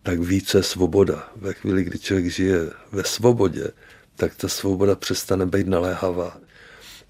tak 0.03 0.21
více 0.21 0.63
svoboda. 0.63 1.29
Ve 1.37 1.53
chvíli, 1.53 1.85
kdy 1.85 1.99
člověk 1.99 2.27
žije 2.31 2.59
ve 2.93 3.05
svobodě, 3.05 3.69
tak 4.17 4.35
ta 4.35 4.49
svoboda 4.49 4.95
přestane 4.95 5.47
být 5.47 5.67
naléhavá. 5.67 6.41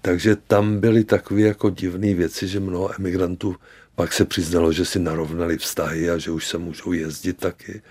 Takže 0.01 0.35
tam 0.35 0.79
byly 0.79 1.03
takové 1.03 1.41
jako 1.41 1.69
divné 1.69 2.13
věci, 2.13 2.47
že 2.47 2.59
mnoho 2.59 2.95
emigrantů 2.99 3.55
pak 3.95 4.13
se 4.13 4.25
přiznalo, 4.25 4.71
že 4.71 4.85
si 4.85 4.99
narovnali 4.99 5.57
vztahy 5.57 6.09
a 6.09 6.17
že 6.17 6.31
už 6.31 6.47
se 6.47 6.57
můžou 6.57 6.91
jezdit 6.91 7.37
taky. 7.37 7.81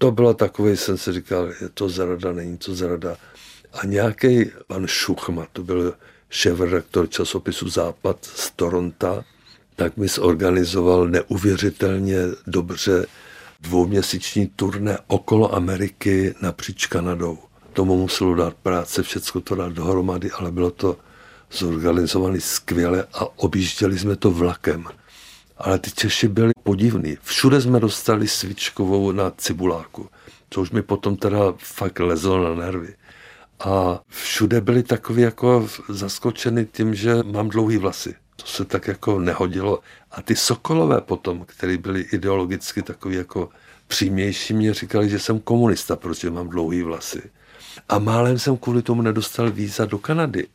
To 0.00 0.10
bylo 0.10 0.34
takové, 0.34 0.76
jsem 0.76 0.98
si 0.98 1.12
říkal, 1.12 1.48
je 1.60 1.68
to 1.74 1.88
zrada, 1.88 2.32
není 2.32 2.58
to 2.58 2.74
zrada. 2.74 3.16
A 3.72 3.86
nějaký 3.86 4.50
pan 4.66 4.86
Šuchma, 4.86 5.46
to 5.52 5.62
byl 5.62 5.94
šéf 6.30 6.60
redaktor 6.60 7.08
časopisu 7.08 7.68
Západ 7.68 8.24
z 8.24 8.50
Toronto, 8.50 9.22
tak 9.76 9.96
mi 9.96 10.08
zorganizoval 10.08 11.08
neuvěřitelně 11.08 12.16
dobře 12.46 13.06
dvouměsíční 13.60 14.46
turné 14.46 14.98
okolo 15.06 15.54
Ameriky 15.54 16.34
napříč 16.42 16.86
Kanadou. 16.86 17.38
Tomu 17.72 17.96
muselo 17.96 18.34
dát 18.34 18.54
práce, 18.54 19.02
všechno 19.02 19.40
to 19.40 19.54
dát 19.54 19.72
dohromady, 19.72 20.30
ale 20.30 20.50
bylo 20.52 20.70
to 20.70 20.96
zorganizované 21.52 22.40
skvěle 22.40 23.06
a 23.12 23.38
objížděli 23.38 23.98
jsme 23.98 24.16
to 24.16 24.30
vlakem. 24.30 24.84
Ale 25.60 25.78
ty 25.78 25.90
Češi 25.90 26.28
byli 26.28 26.52
podivní. 26.62 27.16
Všude 27.22 27.60
jsme 27.60 27.80
dostali 27.80 28.28
svíčkovou 28.28 29.12
na 29.12 29.30
cibuláku, 29.30 30.08
což 30.50 30.70
mi 30.70 30.82
potom 30.82 31.16
teda 31.16 31.38
fakt 31.58 32.00
lezlo 32.00 32.44
na 32.44 32.54
nervy. 32.54 32.94
A 33.60 34.00
všude 34.08 34.60
byli 34.60 34.82
takový 34.82 35.22
jako 35.22 35.68
zaskočeni 35.88 36.66
tím, 36.66 36.94
že 36.94 37.14
mám 37.22 37.48
dlouhý 37.48 37.76
vlasy. 37.76 38.14
To 38.36 38.46
se 38.46 38.64
tak 38.64 38.88
jako 38.88 39.20
nehodilo. 39.20 39.80
A 40.10 40.22
ty 40.22 40.36
Sokolové 40.36 41.00
potom, 41.00 41.44
který 41.46 41.78
byli 41.78 42.00
ideologicky 42.00 42.82
takový 42.82 43.16
jako 43.16 43.48
přímější, 43.88 44.54
mě 44.54 44.74
říkali, 44.74 45.08
že 45.08 45.18
jsem 45.18 45.40
komunista, 45.40 45.96
protože 45.96 46.30
mám 46.30 46.48
dlouhý 46.48 46.82
vlasy. 46.82 47.22
A 47.88 47.98
málem 47.98 48.38
jsem 48.38 48.56
kvůli 48.56 48.82
tomu 48.82 49.02
nedostal 49.02 49.50
víza 49.50 49.84
do 49.84 49.98
Kanady, 49.98 50.46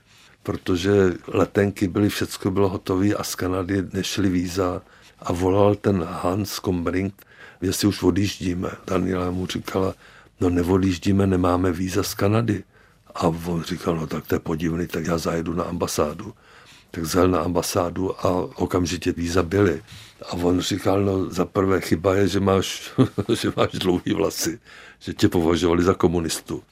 protože 0.44 1.13
letenky 1.28 1.88
byly, 1.88 2.10
všechno 2.10 2.52
bylo 2.52 2.70
hotové 2.70 3.13
a 3.13 3.24
z 3.24 3.36
Kanady 3.36 3.84
nešly 3.94 4.30
víza 4.30 4.82
a 5.26 5.34
volal 5.34 5.76
ten 5.76 6.04
Hans 6.04 6.60
Kombrink, 6.60 7.26
jestli 7.62 7.88
už 7.88 8.04
odjíždíme. 8.04 8.70
Daniela 8.88 9.32
mu 9.32 9.46
říkala, 9.48 9.94
no 10.42 10.50
neodjíždíme, 10.50 11.28
nemáme 11.28 11.72
víza 11.72 12.04
z 12.04 12.14
Kanady. 12.14 12.64
A 13.16 13.28
on 13.28 13.64
říkal, 13.64 13.96
no 13.96 14.08
tak 14.08 14.28
to 14.28 14.36
je 14.36 14.40
podivný, 14.40 14.88
tak 14.88 15.06
já 15.06 15.18
zajedu 15.18 15.54
na 15.54 15.64
ambasádu. 15.64 16.34
Tak 16.92 17.06
zajel 17.06 17.30
na 17.30 17.40
ambasádu 17.40 18.26
a 18.26 18.30
okamžitě 18.56 19.12
víza 19.12 19.44
byly. 19.44 19.84
A 20.30 20.34
on 20.34 20.60
říkal, 20.60 21.02
no 21.02 21.30
za 21.30 21.46
prvé 21.46 21.82
chyba 21.82 22.16
je, 22.16 22.28
že 22.28 22.40
máš, 22.40 22.94
že 23.42 23.52
máš 23.56 23.72
dlouhý 23.72 24.14
vlasy, 24.14 24.60
že 25.00 25.14
tě 25.14 25.30
považovali 25.30 25.84
za 25.84 25.94
komunistu. 25.94 26.64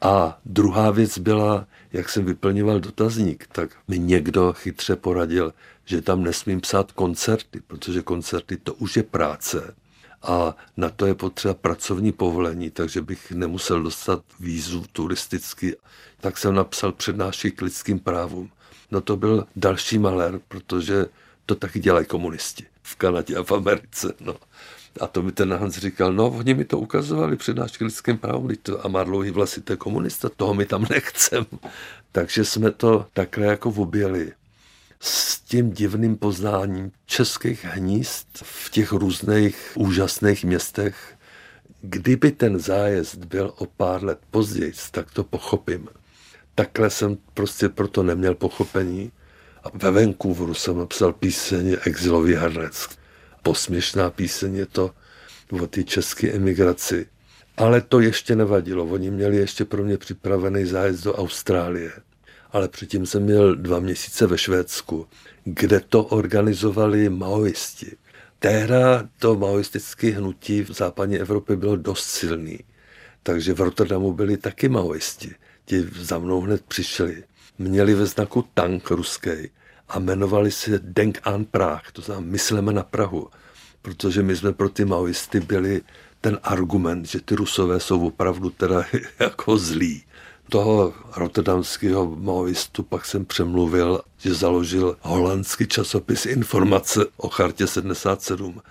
A 0.00 0.38
druhá 0.44 0.90
věc 0.90 1.18
byla, 1.18 1.66
jak 1.92 2.08
jsem 2.08 2.24
vyplňoval 2.24 2.80
dotazník, 2.80 3.46
tak 3.52 3.70
mi 3.88 3.98
někdo 3.98 4.52
chytře 4.52 4.96
poradil, 4.96 5.54
že 5.84 6.02
tam 6.02 6.22
nesmím 6.22 6.60
psát 6.60 6.92
koncerty, 6.92 7.60
protože 7.66 8.02
koncerty 8.02 8.56
to 8.56 8.74
už 8.74 8.96
je 8.96 9.02
práce 9.02 9.74
a 10.22 10.56
na 10.76 10.90
to 10.90 11.06
je 11.06 11.14
potřeba 11.14 11.54
pracovní 11.54 12.12
povolení, 12.12 12.70
takže 12.70 13.02
bych 13.02 13.32
nemusel 13.32 13.82
dostat 13.82 14.22
vízu 14.40 14.84
turisticky. 14.92 15.76
Tak 16.20 16.38
jsem 16.38 16.54
napsal 16.54 16.92
přednášky 16.92 17.50
k 17.50 17.62
lidským 17.62 17.98
právům. 17.98 18.50
No 18.90 19.00
to 19.00 19.16
byl 19.16 19.46
další 19.56 19.98
malér, 19.98 20.40
protože 20.48 21.06
to 21.46 21.54
taky 21.54 21.80
dělají 21.80 22.06
komunisti 22.06 22.66
v 22.82 22.96
Kanadě 22.96 23.36
a 23.36 23.42
v 23.42 23.52
Americe. 23.52 24.14
No. 24.20 24.34
A 25.00 25.06
to 25.06 25.22
mi 25.22 25.32
ten 25.32 25.52
Hans 25.52 25.78
říkal, 25.78 26.12
no 26.12 26.28
oni 26.28 26.54
mi 26.54 26.64
to 26.64 26.78
ukazovali 26.78 27.36
přednášky 27.36 27.84
lidským 27.84 28.18
právům, 28.18 28.50
a 28.80 28.88
má 28.88 29.04
dlouhý 29.04 29.30
vlasy, 29.30 29.60
to 29.60 29.72
je 29.72 29.76
komunista, 29.76 30.28
toho 30.36 30.54
mi 30.54 30.66
tam 30.66 30.86
nechcem. 30.90 31.46
Takže 32.12 32.44
jsme 32.44 32.70
to 32.70 33.06
takhle 33.12 33.46
jako 33.46 33.70
objeli 33.70 34.32
s 35.00 35.40
tím 35.40 35.70
divným 35.70 36.16
poznáním 36.16 36.92
českých 37.06 37.64
hnízd 37.64 38.26
v 38.42 38.70
těch 38.70 38.92
různých 38.92 39.72
úžasných 39.74 40.44
městech. 40.44 41.14
Kdyby 41.80 42.32
ten 42.32 42.58
zájezd 42.58 43.24
byl 43.24 43.54
o 43.58 43.66
pár 43.66 44.04
let 44.04 44.18
později, 44.30 44.72
tak 44.90 45.10
to 45.10 45.24
pochopím. 45.24 45.88
Takhle 46.54 46.90
jsem 46.90 47.18
prostě 47.34 47.68
proto 47.68 48.02
neměl 48.02 48.34
pochopení. 48.34 49.12
A 49.64 49.68
ve 49.74 49.90
Vancouveru 49.90 50.54
jsem 50.54 50.78
napsal 50.78 51.12
píseň 51.12 51.76
Exilový 51.86 52.34
herec. 52.34 52.97
Posměšná 53.48 54.10
píseň 54.10 54.54
je 54.54 54.66
to 54.66 54.90
o 55.62 55.66
té 55.66 55.84
české 55.84 56.32
emigraci. 56.32 57.06
Ale 57.56 57.80
to 57.80 58.00
ještě 58.00 58.36
nevadilo. 58.36 58.84
Oni 58.84 59.10
měli 59.10 59.36
ještě 59.36 59.64
pro 59.64 59.84
mě 59.84 59.98
připravený 59.98 60.64
zájezd 60.64 61.04
do 61.04 61.14
Austrálie 61.14 61.92
ale 62.52 62.68
předtím 62.68 63.06
jsem 63.06 63.22
měl 63.22 63.56
dva 63.56 63.80
měsíce 63.80 64.26
ve 64.26 64.38
Švédsku, 64.38 65.06
kde 65.44 65.80
to 65.80 66.04
organizovali 66.04 67.08
maoisti. 67.08 67.96
Tehda 68.38 69.08
to 69.18 69.34
maoistické 69.34 70.10
hnutí 70.10 70.62
v 70.62 70.72
západní 70.72 71.18
Evropě 71.18 71.56
bylo 71.56 71.76
dost 71.76 72.04
silný, 72.04 72.58
takže 73.22 73.54
v 73.54 73.60
Rotterdamu 73.60 74.12
byli 74.12 74.36
taky 74.36 74.68
maoisti. 74.68 75.34
Ti 75.64 75.88
za 76.00 76.18
mnou 76.18 76.40
hned 76.40 76.62
přišli. 76.64 77.24
Měli 77.58 77.94
ve 77.94 78.06
znaku 78.06 78.44
tank 78.54 78.90
ruský 78.90 79.30
a 79.88 79.98
jmenovali 79.98 80.50
se 80.50 80.80
Denk 80.82 81.20
an 81.24 81.44
Prah, 81.44 81.92
to 81.92 82.02
znamená 82.02 82.26
myslíme 82.30 82.72
na 82.72 82.82
Prahu, 82.82 83.28
protože 83.82 84.22
my 84.22 84.36
jsme 84.36 84.52
pro 84.52 84.68
ty 84.68 84.84
maoisty 84.84 85.40
byli 85.40 85.80
ten 86.20 86.38
argument, 86.42 87.06
že 87.06 87.20
ty 87.20 87.34
rusové 87.34 87.80
jsou 87.80 88.06
opravdu 88.06 88.50
teda 88.50 88.84
jako 89.18 89.58
zlí 89.58 90.02
toho 90.48 90.94
rotterdamského 91.16 92.16
maoistu 92.16 92.82
pak 92.82 93.06
jsem 93.06 93.24
přemluvil, 93.24 94.00
že 94.18 94.34
založil 94.34 94.96
holandský 95.00 95.66
časopis 95.66 96.26
Informace 96.26 97.06
o 97.16 97.28
chartě 97.28 97.66
77. 97.66 98.62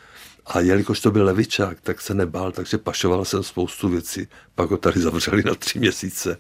A 0.45 0.60
jelikož 0.60 0.99
to 0.99 1.12
byl 1.12 1.25
levičák, 1.25 1.82
tak 1.82 2.01
se 2.01 2.13
nebál, 2.13 2.51
takže 2.51 2.77
pašoval 2.77 3.25
jsem 3.25 3.43
spoustu 3.43 3.89
věcí. 3.89 4.27
Pak 4.56 4.69
ho 4.69 4.77
tady 4.77 5.01
zavřeli 5.01 5.43
na 5.43 5.56
tři 5.56 5.80
měsíce. 5.80 6.38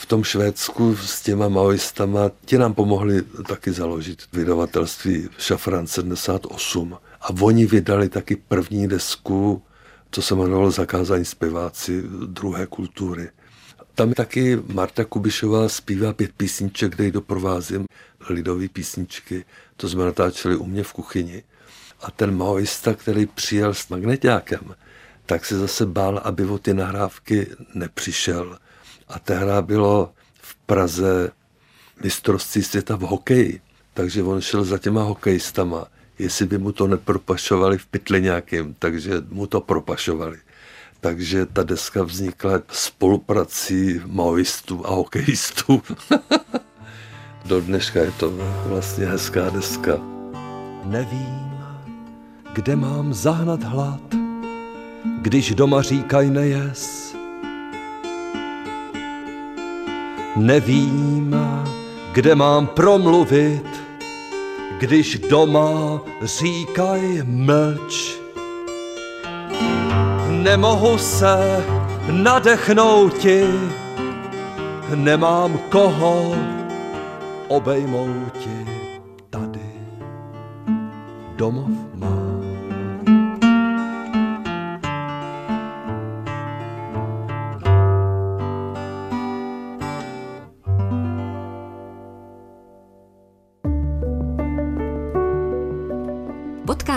V 0.00 0.06
tom 0.06 0.24
Švédsku 0.24 0.96
s 0.96 1.22
těma 1.22 1.48
maoistama, 1.48 2.30
ti 2.44 2.58
nám 2.58 2.74
pomohli 2.74 3.22
taky 3.48 3.72
založit 3.72 4.22
vydavatelství 4.32 5.28
Šafran 5.38 5.86
78. 5.86 6.98
A 7.20 7.28
oni 7.40 7.66
vydali 7.66 8.08
taky 8.08 8.36
první 8.36 8.88
desku, 8.88 9.62
co 10.10 10.22
se 10.22 10.34
jmenovalo 10.34 10.70
Zakázání 10.70 11.24
zpěváci 11.24 12.02
druhé 12.26 12.66
kultury. 12.66 13.28
Tam 13.94 14.12
taky 14.12 14.58
Marta 14.72 15.04
Kubišová 15.04 15.68
zpívá 15.68 16.12
pět 16.12 16.32
písniček, 16.36 16.94
kde 16.94 17.04
ji 17.04 17.12
doprovázím 17.12 17.86
lidové 18.28 18.68
písničky. 18.68 19.44
To 19.76 19.88
jsme 19.88 20.04
natáčeli 20.04 20.56
u 20.56 20.66
mě 20.66 20.82
v 20.84 20.92
kuchyni. 20.92 21.42
A 22.02 22.10
ten 22.10 22.36
maoista, 22.36 22.94
který 22.94 23.26
přijel 23.26 23.74
s 23.74 23.88
magnetákem, 23.88 24.74
tak 25.26 25.44
se 25.44 25.58
zase 25.58 25.86
bál, 25.86 26.20
aby 26.24 26.44
o 26.44 26.58
ty 26.58 26.74
nahrávky 26.74 27.46
nepřišel. 27.74 28.58
A 29.08 29.18
tehdy 29.18 29.52
bylo 29.60 30.12
v 30.40 30.54
Praze 30.54 31.30
mistrovství 32.02 32.62
světa 32.62 32.96
v 32.96 33.00
hokeji. 33.00 33.60
Takže 33.94 34.22
on 34.22 34.40
šel 34.40 34.64
za 34.64 34.78
těma 34.78 35.02
hokejistama, 35.02 35.86
jestli 36.18 36.46
by 36.46 36.58
mu 36.58 36.72
to 36.72 36.86
nepropašovali 36.86 37.78
v 37.78 37.86
pytli 37.86 38.22
nějakým, 38.22 38.74
takže 38.78 39.12
mu 39.28 39.46
to 39.46 39.60
propašovali. 39.60 40.38
Takže 41.00 41.46
ta 41.46 41.62
deska 41.62 42.02
vznikla 42.02 42.62
spoluprací 42.68 44.00
maoistů 44.06 44.86
a 44.86 44.90
hokejistů. 44.90 45.82
Do 47.44 47.60
dneška 47.60 48.00
je 48.00 48.10
to 48.10 48.32
vlastně 48.66 49.06
hezká 49.06 49.50
deska. 49.50 49.92
Nevím, 50.84 51.50
kde 52.52 52.76
mám 52.76 53.14
zahnat 53.14 53.62
hlad, 53.62 54.00
když 55.22 55.54
doma 55.54 55.82
říkaj 55.82 56.30
nejes. 56.30 57.07
Nevím, 60.38 61.36
kde 62.12 62.34
mám 62.34 62.66
promluvit, 62.66 63.66
když 64.78 65.18
doma 65.18 66.00
říkaj 66.22 67.22
mlč. 67.24 68.18
Nemohu 70.28 70.98
se 70.98 71.64
nadechnouti, 72.10 73.44
nemám 74.94 75.58
koho 75.58 76.36
obejmouti 77.48 78.66
tady 79.30 79.70
domov 81.36 81.77